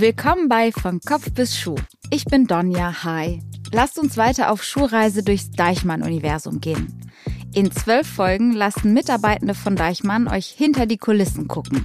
Willkommen 0.00 0.48
bei 0.48 0.70
Von 0.70 1.00
Kopf 1.00 1.32
bis 1.32 1.58
Schuh. 1.58 1.74
Ich 2.10 2.24
bin 2.24 2.46
Donja, 2.46 3.02
hi. 3.02 3.42
Lasst 3.72 3.98
uns 3.98 4.16
weiter 4.16 4.52
auf 4.52 4.62
Schuhreise 4.62 5.24
durchs 5.24 5.50
Deichmann-Universum 5.50 6.60
gehen. 6.60 7.10
In 7.52 7.72
zwölf 7.72 8.06
Folgen 8.06 8.52
lassen 8.52 8.94
Mitarbeitende 8.94 9.54
von 9.54 9.74
Deichmann 9.74 10.28
euch 10.28 10.46
hinter 10.46 10.86
die 10.86 10.98
Kulissen 10.98 11.48
gucken. 11.48 11.84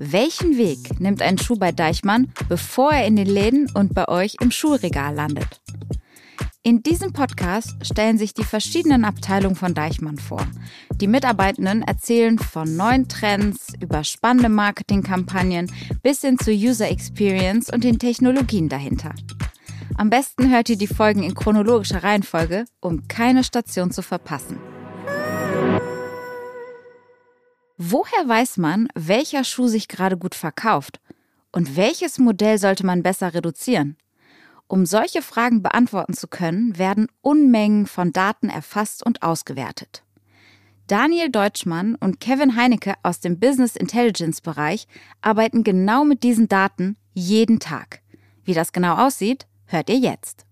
Welchen 0.00 0.58
Weg 0.58 0.98
nimmt 0.98 1.22
ein 1.22 1.38
Schuh 1.38 1.54
bei 1.54 1.70
Deichmann, 1.70 2.32
bevor 2.48 2.90
er 2.90 3.06
in 3.06 3.14
den 3.14 3.28
Läden 3.28 3.70
und 3.74 3.94
bei 3.94 4.08
euch 4.08 4.38
im 4.40 4.50
Schuhregal 4.50 5.14
landet? 5.14 5.60
In 6.64 6.84
diesem 6.84 7.12
Podcast 7.12 7.74
stellen 7.84 8.18
sich 8.18 8.34
die 8.34 8.44
verschiedenen 8.44 9.04
Abteilungen 9.04 9.56
von 9.56 9.74
Deichmann 9.74 10.16
vor. 10.16 10.46
Die 10.94 11.08
Mitarbeitenden 11.08 11.82
erzählen 11.82 12.38
von 12.38 12.76
neuen 12.76 13.08
Trends 13.08 13.72
über 13.80 14.04
spannende 14.04 14.48
Marketingkampagnen 14.48 15.72
bis 16.04 16.20
hin 16.20 16.38
zur 16.38 16.54
User 16.54 16.88
Experience 16.88 17.68
und 17.68 17.82
den 17.82 17.98
Technologien 17.98 18.68
dahinter. 18.68 19.12
Am 19.96 20.08
besten 20.08 20.52
hört 20.52 20.68
ihr 20.68 20.78
die 20.78 20.86
Folgen 20.86 21.24
in 21.24 21.34
chronologischer 21.34 22.04
Reihenfolge, 22.04 22.66
um 22.78 23.08
keine 23.08 23.42
Station 23.42 23.90
zu 23.90 24.02
verpassen. 24.02 24.60
Woher 27.76 28.28
weiß 28.28 28.58
man, 28.58 28.86
welcher 28.94 29.42
Schuh 29.42 29.66
sich 29.66 29.88
gerade 29.88 30.16
gut 30.16 30.36
verkauft? 30.36 31.00
Und 31.50 31.76
welches 31.76 32.18
Modell 32.18 32.58
sollte 32.58 32.86
man 32.86 33.02
besser 33.02 33.34
reduzieren? 33.34 33.96
Um 34.72 34.86
solche 34.86 35.20
Fragen 35.20 35.62
beantworten 35.62 36.14
zu 36.14 36.28
können, 36.28 36.78
werden 36.78 37.08
Unmengen 37.20 37.84
von 37.84 38.10
Daten 38.10 38.48
erfasst 38.48 39.04
und 39.04 39.22
ausgewertet. 39.22 40.02
Daniel 40.86 41.30
Deutschmann 41.30 41.94
und 41.96 42.20
Kevin 42.20 42.56
Heinecke 42.56 42.94
aus 43.02 43.20
dem 43.20 43.38
Business 43.38 43.76
Intelligence 43.76 44.40
Bereich 44.40 44.88
arbeiten 45.20 45.62
genau 45.62 46.06
mit 46.06 46.22
diesen 46.22 46.48
Daten 46.48 46.96
jeden 47.12 47.60
Tag. 47.60 48.00
Wie 48.44 48.54
das 48.54 48.72
genau 48.72 48.96
aussieht, 48.96 49.46
hört 49.66 49.90
ihr 49.90 49.98
jetzt. 49.98 50.46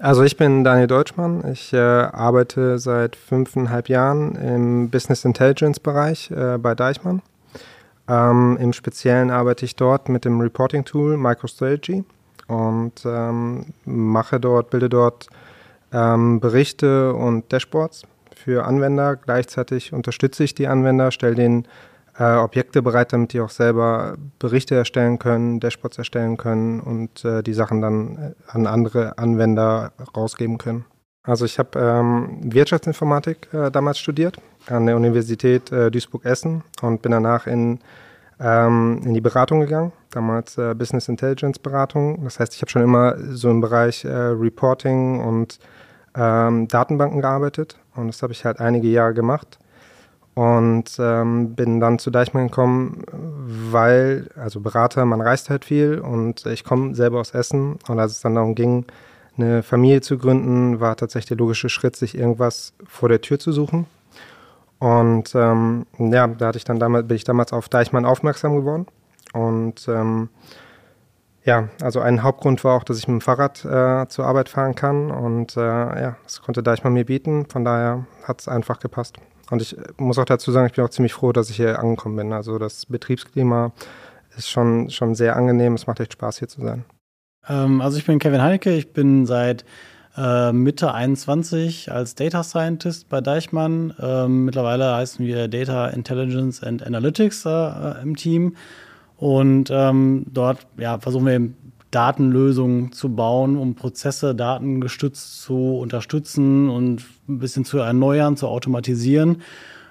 Also 0.00 0.24
ich 0.24 0.36
bin 0.36 0.64
Daniel 0.64 0.88
Deutschmann. 0.88 1.48
Ich 1.52 1.72
äh, 1.72 1.78
arbeite 1.78 2.80
seit 2.80 3.14
fünfeinhalb 3.14 3.88
Jahren 3.88 4.34
im 4.34 4.90
Business 4.90 5.24
Intelligence 5.24 5.78
Bereich 5.78 6.32
äh, 6.32 6.58
bei 6.58 6.74
Deichmann. 6.74 7.22
Ähm, 8.08 8.58
Im 8.60 8.72
Speziellen 8.72 9.30
arbeite 9.30 9.64
ich 9.64 9.76
dort 9.76 10.08
mit 10.08 10.24
dem 10.24 10.40
Reporting 10.40 10.84
Tool 10.84 11.16
MicroStrategy 11.16 12.04
und 12.52 12.92
ähm, 13.06 13.66
mache 13.84 14.38
dort, 14.38 14.70
bilde 14.70 14.88
dort 14.88 15.28
ähm, 15.92 16.40
Berichte 16.40 17.14
und 17.14 17.50
Dashboards 17.52 18.02
für 18.34 18.66
Anwender. 18.66 19.16
Gleichzeitig 19.16 19.92
unterstütze 19.92 20.44
ich 20.44 20.54
die 20.54 20.66
Anwender, 20.66 21.10
stelle 21.10 21.34
denen 21.34 21.66
äh, 22.18 22.34
Objekte 22.34 22.82
bereit, 22.82 23.12
damit 23.12 23.32
die 23.32 23.40
auch 23.40 23.50
selber 23.50 24.16
Berichte 24.38 24.74
erstellen 24.74 25.18
können, 25.18 25.60
Dashboards 25.60 25.96
erstellen 25.96 26.36
können 26.36 26.80
und 26.80 27.24
äh, 27.24 27.42
die 27.42 27.54
Sachen 27.54 27.80
dann 27.80 28.16
äh, 28.16 28.34
an 28.48 28.66
andere 28.66 29.16
Anwender 29.16 29.92
rausgeben 30.14 30.58
können. 30.58 30.84
Also 31.22 31.44
ich 31.44 31.58
habe 31.58 31.78
ähm, 31.78 32.52
Wirtschaftsinformatik 32.52 33.48
äh, 33.54 33.70
damals 33.70 33.98
studiert 33.98 34.36
an 34.66 34.86
der 34.86 34.96
Universität 34.96 35.70
äh, 35.72 35.90
Duisburg-Essen 35.90 36.64
und 36.82 37.00
bin 37.00 37.12
danach 37.12 37.46
in 37.46 37.78
ähm, 38.42 39.00
in 39.04 39.14
die 39.14 39.20
Beratung 39.20 39.60
gegangen, 39.60 39.92
damals 40.10 40.58
äh, 40.58 40.74
Business 40.74 41.08
Intelligence 41.08 41.58
Beratung. 41.58 42.24
Das 42.24 42.40
heißt, 42.40 42.54
ich 42.54 42.60
habe 42.60 42.70
schon 42.70 42.82
immer 42.82 43.16
so 43.30 43.50
im 43.50 43.60
Bereich 43.60 44.04
äh, 44.04 44.10
Reporting 44.10 45.20
und 45.20 45.58
ähm, 46.14 46.68
Datenbanken 46.68 47.20
gearbeitet 47.20 47.78
und 47.94 48.08
das 48.08 48.22
habe 48.22 48.32
ich 48.32 48.44
halt 48.44 48.60
einige 48.60 48.88
Jahre 48.88 49.14
gemacht 49.14 49.58
und 50.34 50.96
ähm, 50.98 51.54
bin 51.54 51.80
dann 51.80 51.98
zu 51.98 52.10
Deichmann 52.10 52.48
gekommen, 52.48 53.04
weil, 53.70 54.28
also 54.36 54.60
Berater, 54.60 55.04
man 55.04 55.20
reist 55.20 55.50
halt 55.50 55.64
viel 55.64 55.98
und 55.98 56.46
ich 56.46 56.64
komme 56.64 56.94
selber 56.94 57.20
aus 57.20 57.32
Essen 57.32 57.78
und 57.88 57.98
als 57.98 58.12
es 58.12 58.20
dann 58.20 58.34
darum 58.34 58.54
ging, 58.54 58.86
eine 59.36 59.62
Familie 59.62 60.00
zu 60.00 60.18
gründen, 60.18 60.80
war 60.80 60.96
tatsächlich 60.96 61.28
der 61.28 61.38
logische 61.38 61.68
Schritt, 61.68 61.96
sich 61.96 62.16
irgendwas 62.16 62.74
vor 62.84 63.08
der 63.08 63.20
Tür 63.20 63.38
zu 63.38 63.52
suchen. 63.52 63.86
Und 64.82 65.32
ähm, 65.36 65.86
ja, 65.96 66.26
da 66.26 66.48
hatte 66.48 66.58
ich 66.58 66.64
dann 66.64 66.80
damals, 66.80 67.06
bin 67.06 67.14
ich 67.14 67.22
damals 67.22 67.52
auf 67.52 67.68
Deichmann 67.68 68.04
aufmerksam 68.04 68.56
geworden. 68.56 68.86
Und 69.32 69.86
ähm, 69.86 70.28
ja, 71.44 71.68
also 71.80 72.00
ein 72.00 72.24
Hauptgrund 72.24 72.64
war 72.64 72.76
auch, 72.76 72.82
dass 72.82 72.98
ich 72.98 73.06
mit 73.06 73.20
dem 73.20 73.20
Fahrrad 73.20 73.64
äh, 73.64 74.08
zur 74.08 74.24
Arbeit 74.24 74.48
fahren 74.48 74.74
kann. 74.74 75.12
Und 75.12 75.56
äh, 75.56 75.60
ja, 75.60 76.16
das 76.24 76.42
konnte 76.42 76.64
Deichmann 76.64 76.94
mir 76.94 77.06
bieten. 77.06 77.46
Von 77.46 77.64
daher 77.64 78.06
hat 78.24 78.40
es 78.40 78.48
einfach 78.48 78.80
gepasst. 78.80 79.18
Und 79.52 79.62
ich 79.62 79.76
muss 79.98 80.18
auch 80.18 80.24
dazu 80.24 80.50
sagen, 80.50 80.66
ich 80.66 80.72
bin 80.72 80.84
auch 80.84 80.90
ziemlich 80.90 81.14
froh, 81.14 81.30
dass 81.30 81.48
ich 81.48 81.56
hier 81.58 81.78
angekommen 81.78 82.16
bin. 82.16 82.32
Also 82.32 82.58
das 82.58 82.86
Betriebsklima 82.86 83.70
ist 84.36 84.50
schon, 84.50 84.90
schon 84.90 85.14
sehr 85.14 85.36
angenehm. 85.36 85.74
Es 85.74 85.86
macht 85.86 86.00
echt 86.00 86.14
Spaß, 86.14 86.40
hier 86.40 86.48
zu 86.48 86.60
sein. 86.60 86.84
Ähm, 87.48 87.80
also 87.82 87.98
ich 87.98 88.04
bin 88.04 88.18
Kevin 88.18 88.42
Heinecke. 88.42 88.72
Ich 88.72 88.92
bin 88.92 89.26
seit 89.26 89.64
äh, 90.16 90.52
Mitte 90.52 90.92
21 90.92 91.90
als 91.90 92.14
Data 92.14 92.42
Scientist 92.42 93.08
bei 93.08 93.20
Deichmann. 93.20 93.94
Ähm, 94.00 94.44
mittlerweile 94.44 94.94
heißen 94.94 95.24
wir 95.24 95.48
Data 95.48 95.88
Intelligence 95.88 96.62
and 96.62 96.86
Analytics 96.86 97.44
äh, 97.46 98.02
im 98.02 98.16
Team. 98.16 98.56
Und 99.16 99.70
ähm, 99.70 100.26
dort 100.32 100.66
ja, 100.76 100.98
versuchen 100.98 101.26
wir 101.26 101.34
eben 101.34 101.56
Datenlösungen 101.92 102.92
zu 102.92 103.14
bauen, 103.14 103.56
um 103.56 103.74
Prozesse 103.74 104.34
datengestützt 104.34 105.42
zu 105.42 105.76
unterstützen 105.78 106.68
und 106.68 107.04
ein 107.28 107.38
bisschen 107.38 107.64
zu 107.64 107.78
erneuern, 107.78 108.36
zu 108.36 108.48
automatisieren. 108.48 109.42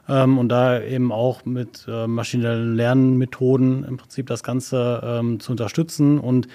Ähm, 0.09 0.37
und 0.37 0.49
da 0.49 0.81
eben 0.81 1.11
auch 1.11 1.45
mit 1.45 1.85
äh, 1.87 2.07
maschinellen 2.07 2.75
Lernmethoden 2.75 3.85
im 3.85 3.97
Prinzip 3.97 4.27
das 4.27 4.43
Ganze 4.43 5.01
ähm, 5.03 5.39
zu 5.39 5.51
unterstützen. 5.51 6.19
Und 6.19 6.47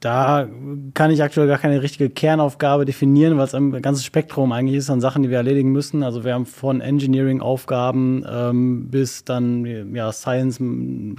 da 0.00 0.46
kann 0.92 1.10
ich 1.10 1.22
aktuell 1.22 1.46
gar 1.46 1.56
keine 1.56 1.82
richtige 1.82 2.10
Kernaufgabe 2.10 2.84
definieren, 2.84 3.38
weil 3.38 3.46
es 3.46 3.54
ein 3.54 3.80
ganzes 3.80 4.04
Spektrum 4.04 4.52
eigentlich 4.52 4.76
ist 4.76 4.90
an 4.90 5.00
Sachen, 5.00 5.22
die 5.22 5.30
wir 5.30 5.38
erledigen 5.38 5.72
müssen. 5.72 6.02
Also 6.02 6.22
wir 6.22 6.34
haben 6.34 6.44
von 6.44 6.82
Engineering-Aufgaben 6.82 8.24
ähm, 8.30 8.88
bis 8.90 9.24
dann 9.24 9.94
ja, 9.94 10.12
Science, 10.12 10.58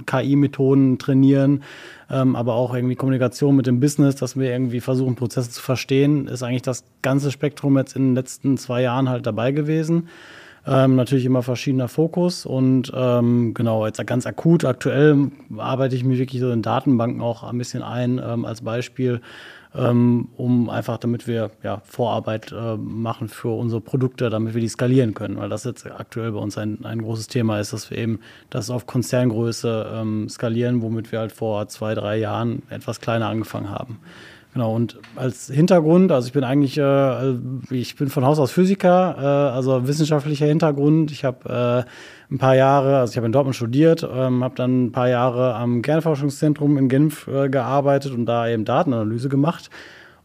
KI-Methoden 0.06 0.98
trainieren, 0.98 1.64
ähm, 2.08 2.36
aber 2.36 2.54
auch 2.54 2.72
irgendwie 2.72 2.94
Kommunikation 2.94 3.56
mit 3.56 3.66
dem 3.66 3.80
Business, 3.80 4.14
dass 4.14 4.38
wir 4.38 4.50
irgendwie 4.50 4.80
versuchen, 4.80 5.16
Prozesse 5.16 5.50
zu 5.50 5.60
verstehen, 5.60 6.28
ist 6.28 6.44
eigentlich 6.44 6.62
das 6.62 6.84
ganze 7.02 7.32
Spektrum 7.32 7.76
jetzt 7.78 7.96
in 7.96 8.10
den 8.10 8.14
letzten 8.14 8.56
zwei 8.58 8.82
Jahren 8.82 9.08
halt 9.08 9.26
dabei 9.26 9.50
gewesen. 9.50 10.08
Ähm, 10.70 10.96
natürlich 10.96 11.24
immer 11.24 11.42
verschiedener 11.42 11.88
Fokus 11.88 12.44
und 12.44 12.92
ähm, 12.94 13.54
genau, 13.54 13.86
jetzt 13.86 14.06
ganz 14.06 14.26
akut, 14.26 14.66
aktuell 14.66 15.30
arbeite 15.56 15.96
ich 15.96 16.04
mich 16.04 16.18
wirklich 16.18 16.42
so 16.42 16.50
in 16.50 16.60
Datenbanken 16.60 17.22
auch 17.22 17.42
ein 17.42 17.56
bisschen 17.56 17.82
ein 17.82 18.20
ähm, 18.22 18.44
als 18.44 18.60
Beispiel, 18.60 19.22
ähm, 19.74 20.28
um 20.36 20.68
einfach, 20.68 20.98
damit 20.98 21.26
wir 21.26 21.52
ja, 21.62 21.80
Vorarbeit 21.84 22.52
äh, 22.52 22.76
machen 22.76 23.28
für 23.28 23.56
unsere 23.56 23.80
Produkte, 23.80 24.28
damit 24.28 24.52
wir 24.52 24.60
die 24.60 24.68
skalieren 24.68 25.14
können, 25.14 25.38
weil 25.38 25.48
das 25.48 25.64
jetzt 25.64 25.90
aktuell 25.90 26.32
bei 26.32 26.38
uns 26.38 26.58
ein, 26.58 26.84
ein 26.84 27.00
großes 27.00 27.28
Thema 27.28 27.60
ist, 27.60 27.72
dass 27.72 27.90
wir 27.90 27.96
eben 27.96 28.20
das 28.50 28.68
auf 28.68 28.86
Konzerngröße 28.86 29.90
ähm, 29.94 30.28
skalieren, 30.28 30.82
womit 30.82 31.12
wir 31.12 31.20
halt 31.20 31.32
vor 31.32 31.66
zwei, 31.68 31.94
drei 31.94 32.18
Jahren 32.18 32.62
etwas 32.68 33.00
kleiner 33.00 33.28
angefangen 33.28 33.70
haben. 33.70 34.00
Genau, 34.58 34.74
und 34.74 34.98
als 35.14 35.46
Hintergrund, 35.46 36.10
also 36.10 36.26
ich 36.26 36.32
bin 36.32 36.42
eigentlich, 36.42 36.76
äh, 36.78 37.34
ich 37.70 37.94
bin 37.94 38.08
von 38.08 38.24
Haus 38.24 38.40
aus 38.40 38.50
Physiker, 38.50 39.14
äh, 39.16 39.54
also 39.54 39.86
wissenschaftlicher 39.86 40.46
Hintergrund. 40.46 41.12
Ich 41.12 41.24
habe 41.24 41.86
äh, 41.88 42.34
ein 42.34 42.38
paar 42.38 42.56
Jahre, 42.56 42.98
also 42.98 43.12
ich 43.12 43.16
habe 43.18 43.26
in 43.26 43.32
Dortmund 43.32 43.54
studiert, 43.54 44.02
ähm, 44.02 44.42
habe 44.42 44.56
dann 44.56 44.86
ein 44.86 44.90
paar 44.90 45.08
Jahre 45.08 45.54
am 45.54 45.80
Kernforschungszentrum 45.80 46.76
in 46.76 46.88
Genf 46.88 47.28
äh, 47.28 47.48
gearbeitet 47.48 48.10
und 48.10 48.26
da 48.26 48.48
eben 48.48 48.64
Datenanalyse 48.64 49.28
gemacht. 49.28 49.70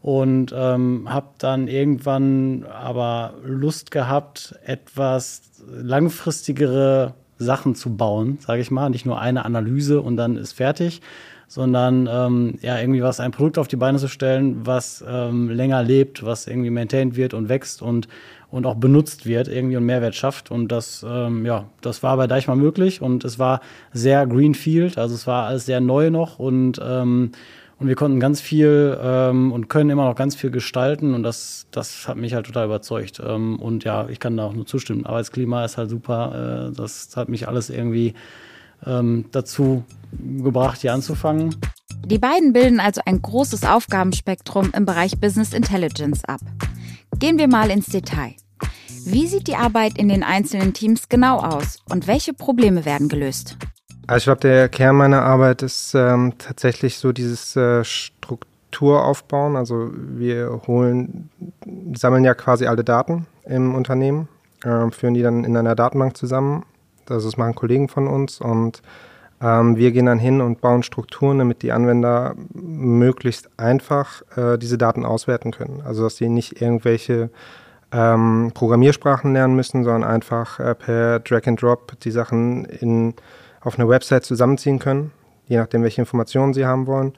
Und 0.02 0.52
ähm, 0.58 1.08
habe 1.08 1.28
dann 1.38 1.68
irgendwann 1.68 2.66
aber 2.66 3.36
Lust 3.46 3.92
gehabt, 3.92 4.56
etwas 4.66 5.44
langfristigere 5.72 7.14
Sachen 7.38 7.76
zu 7.76 7.96
bauen, 7.96 8.40
sage 8.42 8.62
ich 8.62 8.72
mal. 8.72 8.90
Nicht 8.90 9.06
nur 9.06 9.22
eine 9.22 9.46
Analyse 9.46 10.02
und 10.02 10.18
dann 10.18 10.38
ist 10.38 10.54
fertig, 10.54 11.02
sondern 11.54 12.10
ähm, 12.12 12.58
ja, 12.64 12.80
irgendwie 12.80 13.04
was, 13.04 13.20
ein 13.20 13.30
Produkt 13.30 13.60
auf 13.60 13.68
die 13.68 13.76
Beine 13.76 14.00
zu 14.00 14.08
stellen, 14.08 14.66
was 14.66 15.06
ähm, 15.08 15.52
länger 15.52 15.84
lebt, 15.84 16.26
was 16.26 16.48
irgendwie 16.48 16.72
maintained 16.72 17.16
wird 17.16 17.36
und 17.36 17.48
wächst 17.48 17.84
und, 17.84 18.08
und 18.50 18.66
auch 18.66 18.74
benutzt 18.74 19.28
wird, 19.28 19.48
irgendwie 19.48 19.78
einen 19.78 19.86
Mehrwert 19.86 20.16
schafft. 20.16 20.50
Und 20.50 20.72
das, 20.72 21.06
ähm, 21.08 21.46
ja, 21.46 21.66
das 21.82 22.02
war 22.02 22.18
bei 22.18 22.26
Deichmann 22.26 22.58
möglich 22.58 23.04
und 23.04 23.24
es 23.24 23.38
war 23.38 23.62
sehr 23.92 24.26
Greenfield, 24.26 24.98
also 24.98 25.14
es 25.14 25.28
war 25.28 25.46
alles 25.46 25.68
sehr 25.68 25.80
neu 25.80 26.10
noch 26.10 26.40
und 26.40 26.82
ähm, 26.84 27.34
und 27.80 27.88
wir 27.88 27.96
konnten 27.96 28.20
ganz 28.20 28.40
viel 28.40 28.98
ähm, 29.00 29.52
und 29.52 29.68
können 29.68 29.90
immer 29.90 30.06
noch 30.06 30.16
ganz 30.16 30.36
viel 30.36 30.52
gestalten 30.52 31.14
und 31.14 31.22
das, 31.22 31.68
das 31.70 32.08
hat 32.08 32.18
mich 32.18 32.34
halt 32.34 32.46
total 32.46 32.66
überzeugt. 32.66 33.22
Ähm, 33.24 33.60
und 33.60 33.84
ja, 33.84 34.08
ich 34.10 34.20
kann 34.20 34.38
da 34.38 34.46
auch 34.46 34.54
nur 34.54 34.66
zustimmen. 34.66 35.06
Arbeitsklima 35.06 35.66
ist 35.66 35.78
halt 35.78 35.90
super. 35.90 36.70
Äh, 36.70 36.76
das 36.76 37.10
hat 37.18 37.30
mich 37.30 37.48
alles 37.48 37.70
irgendwie 37.70 38.14
ähm, 38.86 39.26
dazu 39.32 39.84
gebracht, 40.12 40.82
hier 40.82 40.94
anzufangen. 40.94 41.56
Die 42.06 42.20
beiden 42.20 42.52
bilden 42.54 42.80
also 42.80 43.02
ein 43.06 43.22
großes 43.22 43.64
Aufgabenspektrum 43.64 44.72
im 44.76 44.86
Bereich 44.86 45.20
Business 45.20 45.54
Intelligence 45.54 46.24
ab. 46.26 46.42
Gehen 47.20 47.38
wir 47.38 47.48
mal 47.48 47.70
ins 47.70 47.86
Detail. 47.86 48.36
Wie 49.06 49.28
sieht 49.28 49.48
die 49.48 49.56
Arbeit 49.56 49.98
in 49.98 50.10
den 50.10 50.24
einzelnen 50.24 50.74
Teams 50.74 51.10
genau 51.10 51.40
aus 51.40 51.80
und 51.90 52.08
welche 52.08 52.34
Probleme 52.34 52.86
werden 52.86 53.10
gelöst? 53.10 53.58
Also 54.08 54.18
ich 54.18 54.24
glaube, 54.26 54.42
der 54.42 54.70
Kern 54.70 54.98
meiner 54.98 55.22
Arbeit 55.22 55.62
ist 55.62 55.94
ähm, 55.94 56.34
tatsächlich 56.38 56.98
so 56.98 57.14
dieses 57.14 57.56
äh, 57.56 57.84
Strukturaufbauen. 57.86 59.56
Also 59.56 59.92
wir 59.94 60.62
holen, 60.68 61.30
sammeln 61.96 62.24
ja 62.24 62.34
quasi 62.34 62.66
alle 62.66 62.84
Daten 62.84 63.28
im 63.46 63.76
Unternehmen, 63.76 64.28
äh, 64.64 64.90
führen 64.92 65.14
die 65.14 65.22
dann 65.22 65.46
in 65.46 65.56
einer 65.56 65.76
Datenbank 65.76 66.18
zusammen. 66.18 66.66
Also 67.10 67.28
das 67.28 67.38
machen 67.38 67.56
Kollegen 67.56 67.88
von 67.88 68.08
uns 68.08 68.40
und 68.40 68.82
ähm, 69.42 69.76
wir 69.76 69.92
gehen 69.92 70.06
dann 70.06 70.20
hin 70.20 70.42
und 70.42 70.62
bauen 70.62 70.84
Strukturen, 70.84 71.40
damit 71.40 71.62
die 71.62 71.72
Anwender 71.72 72.36
möglichst 72.54 73.50
einfach 73.58 74.22
äh, 74.38 74.58
diese 74.58 74.78
Daten 74.78 75.06
auswerten 75.06 75.52
können. 75.52 75.82
Also 75.86 76.04
dass 76.04 76.16
sie 76.16 76.30
nicht 76.30 76.62
irgendwelche 76.62 77.30
ähm, 77.92 78.52
Programmiersprachen 78.54 79.34
lernen 79.34 79.56
müssen, 79.56 79.84
sondern 79.84 80.04
einfach 80.04 80.60
äh, 80.60 80.74
per 80.76 81.20
Drag 81.20 81.48
and 81.48 81.62
Drop 81.62 82.00
die 82.00 82.12
Sachen 82.12 82.66
in, 82.66 83.14
auf 83.62 83.78
einer 83.78 83.90
Website 83.90 84.26
zusammenziehen 84.26 84.80
können, 84.80 85.12
je 85.48 85.58
nachdem, 85.58 85.84
welche 85.84 86.02
Informationen 86.02 86.54
sie 86.54 86.66
haben 86.66 86.88
wollen 86.88 87.14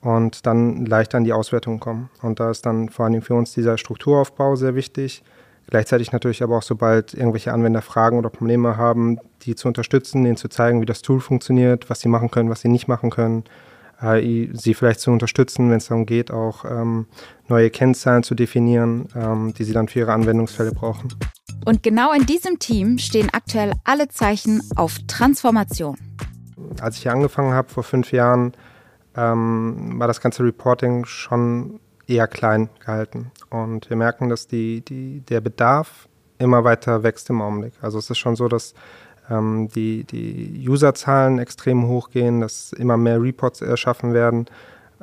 und 0.00 0.46
dann 0.46 0.86
leicht 0.86 1.14
an 1.14 1.24
die 1.24 1.32
Auswertung 1.32 1.80
kommen. 1.80 2.10
Und 2.22 2.40
da 2.40 2.50
ist 2.50 2.64
dann 2.64 2.88
vor 2.88 3.06
allem 3.06 3.22
für 3.22 3.34
uns 3.34 3.52
dieser 3.52 3.76
Strukturaufbau 3.76 4.56
sehr 4.56 4.74
wichtig 4.74 5.22
Gleichzeitig 5.68 6.12
natürlich 6.12 6.42
aber 6.42 6.58
auch, 6.58 6.62
sobald 6.62 7.12
irgendwelche 7.12 7.52
Anwender 7.52 7.82
Fragen 7.82 8.18
oder 8.18 8.30
Probleme 8.30 8.76
haben, 8.76 9.18
die 9.42 9.56
zu 9.56 9.66
unterstützen, 9.66 10.22
denen 10.22 10.36
zu 10.36 10.48
zeigen, 10.48 10.80
wie 10.80 10.86
das 10.86 11.02
Tool 11.02 11.20
funktioniert, 11.20 11.90
was 11.90 12.00
sie 12.00 12.08
machen 12.08 12.30
können, 12.30 12.50
was 12.50 12.60
sie 12.60 12.68
nicht 12.68 12.86
machen 12.86 13.10
können, 13.10 13.44
äh, 14.00 14.48
sie 14.52 14.74
vielleicht 14.74 15.00
zu 15.00 15.10
unterstützen, 15.10 15.70
wenn 15.70 15.78
es 15.78 15.88
darum 15.88 16.06
geht, 16.06 16.30
auch 16.30 16.64
ähm, 16.64 17.06
neue 17.48 17.70
Kennzahlen 17.70 18.22
zu 18.22 18.34
definieren, 18.34 19.08
ähm, 19.16 19.54
die 19.54 19.64
sie 19.64 19.72
dann 19.72 19.88
für 19.88 20.00
ihre 20.00 20.12
Anwendungsfälle 20.12 20.72
brauchen. 20.72 21.08
Und 21.64 21.82
genau 21.82 22.12
in 22.12 22.26
diesem 22.26 22.60
Team 22.60 22.98
stehen 22.98 23.30
aktuell 23.32 23.72
alle 23.84 24.08
Zeichen 24.08 24.62
auf 24.76 24.98
Transformation. 25.08 25.96
Als 26.80 26.96
ich 26.96 27.02
hier 27.02 27.12
angefangen 27.12 27.54
habe 27.54 27.68
vor 27.68 27.82
fünf 27.82 28.12
Jahren, 28.12 28.52
ähm, 29.16 29.98
war 29.98 30.06
das 30.06 30.20
ganze 30.20 30.44
Reporting 30.44 31.06
schon 31.06 31.80
eher 32.06 32.26
klein 32.28 32.68
gehalten. 32.80 33.32
Und 33.50 33.90
wir 33.90 33.96
merken, 33.96 34.28
dass 34.28 34.46
die, 34.46 34.80
die, 34.82 35.20
der 35.20 35.40
Bedarf 35.40 36.08
immer 36.38 36.64
weiter 36.64 37.02
wächst 37.02 37.30
im 37.30 37.40
Augenblick. 37.40 37.72
Also 37.80 37.98
es 37.98 38.10
ist 38.10 38.18
schon 38.18 38.36
so, 38.36 38.48
dass 38.48 38.74
ähm, 39.30 39.68
die, 39.74 40.04
die 40.04 40.68
Userzahlen 40.68 41.38
extrem 41.38 41.88
hochgehen, 41.88 42.40
dass 42.40 42.72
immer 42.72 42.96
mehr 42.96 43.20
Reports 43.20 43.60
erschaffen 43.60 44.14
werden, 44.14 44.46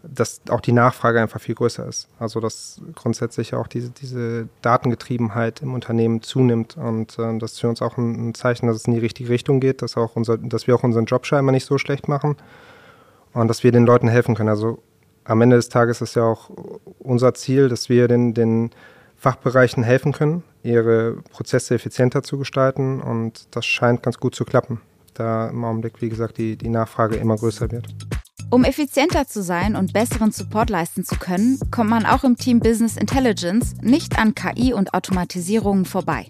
dass 0.04 0.42
auch 0.50 0.62
die 0.62 0.74
Nachfrage 0.74 1.22
einfach 1.22 1.40
viel 1.40 1.56
größer 1.56 1.88
ist. 1.88 2.10
Also 2.20 2.40
dass 2.40 2.82
grundsätzlich 2.96 3.54
auch 3.56 3.68
diese, 3.68 3.90
diese 3.90 4.48
Datengetriebenheit 4.62 5.62
im 5.62 5.74
Unternehmen 5.74 6.22
zunimmt 6.22 6.78
und 6.78 7.18
äh, 7.20 7.38
das 7.38 7.54
ist 7.54 7.62
für 7.62 7.70
uns 7.70 7.82
auch 7.82 7.98
ein, 7.98 8.30
ein, 8.30 8.34
Zeichen, 8.34 8.68
dass 8.68 8.78
es 8.78 8.86
in 8.86 8.94
die 8.94 9.00
richtige 9.00 9.30
Richtung 9.30 9.60
geht, 9.60 9.82
dass, 9.82 9.98
auch 9.98 10.16
unser, 10.16 10.38
dass 10.38 10.68
wir 10.68 10.76
auch 10.76 10.84
unseren 10.84 11.06
Job 11.06 11.26
scheinbar 11.26 11.54
nicht 11.54 11.66
so 11.66 11.78
schlecht 11.78 12.08
machen 12.08 12.36
und 13.34 13.48
dass 13.48 13.64
wir 13.64 13.72
den 13.72 13.86
Leuten 13.86 14.08
helfen 14.08 14.36
können. 14.36 14.50
Also 14.50 14.80
am 15.26 15.42
Ende 15.42 15.56
des 15.56 15.70
Tages 15.70 16.02
ist 16.02 16.16
ja 16.16 16.24
auch 16.24 16.50
unser 17.00 17.34
Ziel, 17.34 17.70
dass 17.70 17.90
wir 17.90 18.08
den, 18.08 18.34
den 18.34 18.72
Fachbereichen 19.16 19.84
helfen 19.84 20.12
können, 20.12 20.44
ihre 20.64 21.18
Prozesse 21.32 21.76
effizienter 21.76 22.24
zu 22.24 22.38
gestalten 22.38 23.02
und 23.02 23.48
das 23.56 23.66
scheint 23.66 24.04
ganz 24.04 24.18
gut 24.18 24.36
zu 24.36 24.46
klappen, 24.46 24.82
da 25.14 25.50
im 25.50 25.64
Augenblick, 25.64 26.02
wie 26.02 26.10
gesagt, 26.10 26.38
die, 26.38 26.58
die 26.58 26.70
Nachfrage 26.70 27.16
immer 27.16 27.38
größer 27.38 27.72
wird. 27.72 27.88
Um 28.50 28.66
effizienter 28.66 29.26
zu 29.28 29.42
sein 29.42 29.76
und 29.76 29.94
besseren 29.94 30.32
Support 30.32 30.70
leisten 30.70 31.04
zu 31.04 31.16
können, 31.16 31.58
kommt 31.72 31.90
man 31.90 32.06
auch 32.06 32.24
im 32.24 32.36
Team 32.36 32.60
Business 32.60 32.98
Intelligence 32.98 33.76
nicht 33.82 34.20
an 34.20 34.36
KI 34.36 34.74
und 34.74 34.94
Automatisierungen 34.94 35.86
vorbei. 35.86 36.28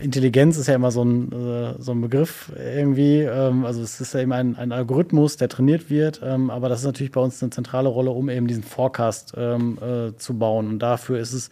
Intelligenz 0.00 0.56
ist 0.56 0.66
ja 0.66 0.74
immer 0.74 0.90
so 0.90 1.02
ein, 1.02 1.32
äh, 1.32 1.74
so 1.78 1.92
ein 1.92 2.00
Begriff 2.00 2.52
irgendwie. 2.56 3.20
Ähm, 3.20 3.64
also 3.64 3.82
es 3.82 4.00
ist 4.00 4.14
ja 4.14 4.20
eben 4.20 4.32
ein, 4.32 4.56
ein 4.56 4.72
Algorithmus, 4.72 5.36
der 5.36 5.48
trainiert 5.48 5.90
wird. 5.90 6.20
Ähm, 6.22 6.50
aber 6.50 6.68
das 6.68 6.80
ist 6.80 6.86
natürlich 6.86 7.12
bei 7.12 7.20
uns 7.20 7.42
eine 7.42 7.50
zentrale 7.50 7.88
Rolle, 7.88 8.10
um 8.10 8.28
eben 8.28 8.46
diesen 8.46 8.62
Forecast 8.62 9.34
ähm, 9.36 9.78
äh, 9.80 10.16
zu 10.16 10.38
bauen. 10.38 10.68
Und 10.68 10.78
dafür 10.80 11.18
ist 11.18 11.32
es, 11.32 11.50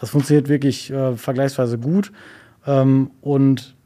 das 0.00 0.10
funktioniert 0.10 0.48
wirklich 0.48 0.90
äh, 0.90 1.16
vergleichsweise 1.16 1.78
gut. 1.78 2.12
und 3.20 3.76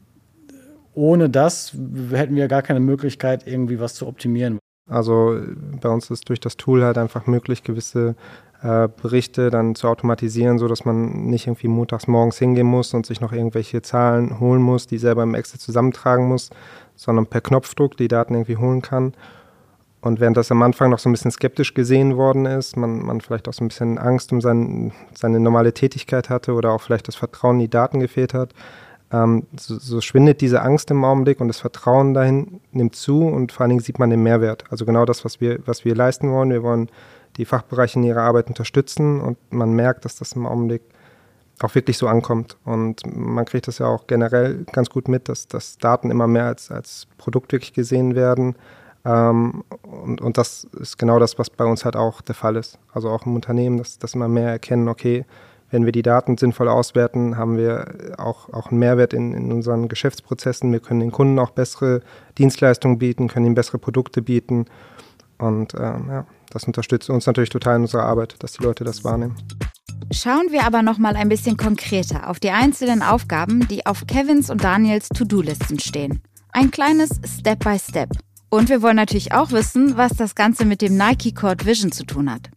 ohne 0.93 1.29
das 1.29 1.73
hätten 2.11 2.35
wir 2.35 2.47
gar 2.47 2.61
keine 2.61 2.79
Möglichkeit, 2.79 3.45
irgendwie 3.45 3.79
was 3.79 3.93
zu 3.93 4.07
optimieren. 4.07 4.59
Also 4.89 5.37
bei 5.81 5.89
uns 5.89 6.09
ist 6.09 6.29
durch 6.29 6.39
das 6.39 6.57
Tool 6.57 6.83
halt 6.83 6.97
einfach 6.97 7.27
möglich, 7.27 7.63
gewisse 7.63 8.15
Berichte 8.61 9.49
dann 9.49 9.75
zu 9.75 9.87
automatisieren, 9.87 10.59
sodass 10.59 10.83
man 10.83 11.27
nicht 11.27 11.47
irgendwie 11.47 11.69
montags 11.69 12.07
morgens 12.07 12.37
hingehen 12.37 12.67
muss 12.67 12.93
und 12.93 13.05
sich 13.05 13.21
noch 13.21 13.31
irgendwelche 13.31 13.81
Zahlen 13.81 14.39
holen 14.39 14.61
muss, 14.61 14.85
die 14.85 14.97
selber 14.97 15.23
im 15.23 15.33
Excel 15.33 15.59
zusammentragen 15.59 16.27
muss, 16.27 16.49
sondern 16.95 17.25
per 17.25 17.39
Knopfdruck 17.39 17.95
die 17.95 18.09
Daten 18.09 18.33
irgendwie 18.33 18.57
holen 18.57 18.81
kann. 18.81 19.13
Und 20.01 20.19
während 20.19 20.37
das 20.37 20.51
am 20.51 20.61
Anfang 20.61 20.89
noch 20.89 20.99
so 20.99 21.09
ein 21.09 21.13
bisschen 21.13 21.31
skeptisch 21.31 21.73
gesehen 21.73 22.17
worden 22.17 22.45
ist, 22.45 22.77
man, 22.77 22.99
man 22.99 23.21
vielleicht 23.21 23.47
auch 23.47 23.53
so 23.53 23.63
ein 23.63 23.69
bisschen 23.69 23.97
Angst 23.97 24.31
um 24.31 24.41
sein, 24.41 24.91
seine 25.13 25.39
normale 25.39 25.73
Tätigkeit 25.73 26.29
hatte 26.29 26.53
oder 26.53 26.71
auch 26.71 26.81
vielleicht 26.81 27.07
das 27.07 27.15
Vertrauen 27.15 27.57
in 27.57 27.61
die 27.61 27.69
Daten 27.69 27.99
gefehlt 27.99 28.33
hat, 28.33 28.53
ähm, 29.11 29.47
so, 29.57 29.77
so, 29.79 30.01
schwindet 30.01 30.41
diese 30.41 30.61
Angst 30.61 30.91
im 30.91 31.03
Augenblick 31.03 31.41
und 31.41 31.47
das 31.47 31.59
Vertrauen 31.59 32.13
dahin 32.13 32.61
nimmt 32.71 32.95
zu 32.95 33.23
und 33.23 33.51
vor 33.51 33.61
allen 33.61 33.69
Dingen 33.69 33.81
sieht 33.81 33.99
man 33.99 34.09
den 34.09 34.21
Mehrwert. 34.21 34.65
Also 34.69 34.85
genau 34.85 35.05
das, 35.05 35.25
was 35.25 35.41
wir, 35.41 35.59
was 35.65 35.83
wir 35.83 35.95
leisten 35.95 36.29
wollen. 36.29 36.51
Wir 36.51 36.61
wollen 36.61 36.89
die 37.37 37.45
Fachbereiche 37.45 37.99
in 37.99 38.05
ihrer 38.05 38.21
Arbeit 38.21 38.47
unterstützen 38.47 39.21
und 39.21 39.37
man 39.51 39.73
merkt, 39.73 40.05
dass 40.05 40.15
das 40.15 40.33
im 40.33 40.45
Augenblick 40.45 40.81
auch 41.61 41.75
wirklich 41.75 41.97
so 41.97 42.07
ankommt. 42.07 42.57
Und 42.65 43.01
man 43.05 43.45
kriegt 43.45 43.67
das 43.67 43.79
ja 43.79 43.87
auch 43.87 44.07
generell 44.07 44.65
ganz 44.71 44.89
gut 44.89 45.07
mit, 45.07 45.29
dass, 45.29 45.47
dass 45.47 45.77
Daten 45.77 46.11
immer 46.11 46.27
mehr 46.27 46.45
als, 46.45 46.71
als 46.71 47.07
Produkt 47.17 47.51
wirklich 47.51 47.73
gesehen 47.73 48.15
werden. 48.15 48.55
Ähm, 49.05 49.63
und, 49.83 50.21
und 50.21 50.37
das 50.37 50.65
ist 50.79 50.97
genau 50.97 51.19
das, 51.19 51.37
was 51.39 51.49
bei 51.49 51.65
uns 51.65 51.85
halt 51.85 51.95
auch 51.95 52.21
der 52.21 52.35
Fall 52.35 52.55
ist. 52.55 52.77
Also 52.93 53.09
auch 53.09 53.25
im 53.25 53.35
Unternehmen, 53.35 53.77
dass, 53.77 53.99
dass 53.99 54.15
immer 54.15 54.27
mehr 54.27 54.49
erkennen, 54.49 54.87
okay, 54.87 55.25
wenn 55.71 55.85
wir 55.85 55.91
die 55.91 56.01
Daten 56.01 56.37
sinnvoll 56.37 56.67
auswerten, 56.67 57.37
haben 57.37 57.57
wir 57.57 58.15
auch, 58.17 58.51
auch 58.51 58.71
einen 58.71 58.79
Mehrwert 58.79 59.13
in, 59.13 59.33
in 59.33 59.51
unseren 59.51 59.87
Geschäftsprozessen. 59.87 60.71
Wir 60.71 60.79
können 60.79 60.99
den 60.99 61.11
Kunden 61.11 61.37
auch 61.37 61.51
bessere 61.51 62.01
Dienstleistungen 62.37 62.97
bieten, 62.97 63.27
können 63.27 63.45
ihnen 63.45 63.55
bessere 63.55 63.77
Produkte 63.77 64.21
bieten. 64.21 64.65
Und 65.37 65.75
ähm, 65.75 66.07
ja, 66.09 66.25
das 66.51 66.63
unterstützt 66.65 67.09
uns 67.09 67.25
natürlich 67.25 67.49
total 67.49 67.77
in 67.77 67.81
unserer 67.83 68.03
Arbeit, 68.03 68.35
dass 68.39 68.53
die 68.53 68.63
Leute 68.63 68.83
das 68.83 69.03
wahrnehmen. 69.03 69.35
Schauen 70.11 70.51
wir 70.51 70.63
aber 70.63 70.81
noch 70.81 70.97
mal 70.97 71.15
ein 71.15 71.29
bisschen 71.29 71.55
konkreter 71.55 72.29
auf 72.29 72.39
die 72.39 72.49
einzelnen 72.49 73.03
Aufgaben, 73.03 73.67
die 73.67 73.85
auf 73.85 74.07
Kevins 74.07 74.49
und 74.49 74.63
Daniels 74.63 75.09
To-Do-Listen 75.09 75.79
stehen. 75.79 76.21
Ein 76.51 76.71
kleines 76.71 77.09
Step 77.25 77.63
by 77.63 77.77
Step. 77.77 78.09
Und 78.49 78.69
wir 78.69 78.81
wollen 78.81 78.95
natürlich 78.95 79.33
auch 79.33 79.51
wissen, 79.51 79.97
was 79.97 80.13
das 80.13 80.33
Ganze 80.33 80.65
mit 80.65 80.81
dem 80.81 80.97
Nike 80.97 81.33
Cord 81.33 81.65
Vision 81.65 81.91
zu 81.91 82.05
tun 82.05 82.31
hat. 82.31 82.49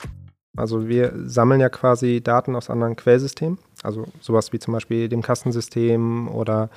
Also 0.56 0.88
wir 0.88 1.12
sammeln 1.26 1.61
ja 1.61 1.68
quasi 1.68 2.22
Daten 2.22 2.56
aus 2.56 2.70
anderen 2.70 2.96
Quellsystemen, 2.96 3.58
also 3.82 4.06
sowas 4.20 4.52
wie 4.52 4.58
zum 4.58 4.72
Beispiel 4.72 5.08
dem 5.08 5.22
Kassensystem 5.22 6.28
oder 6.28 6.70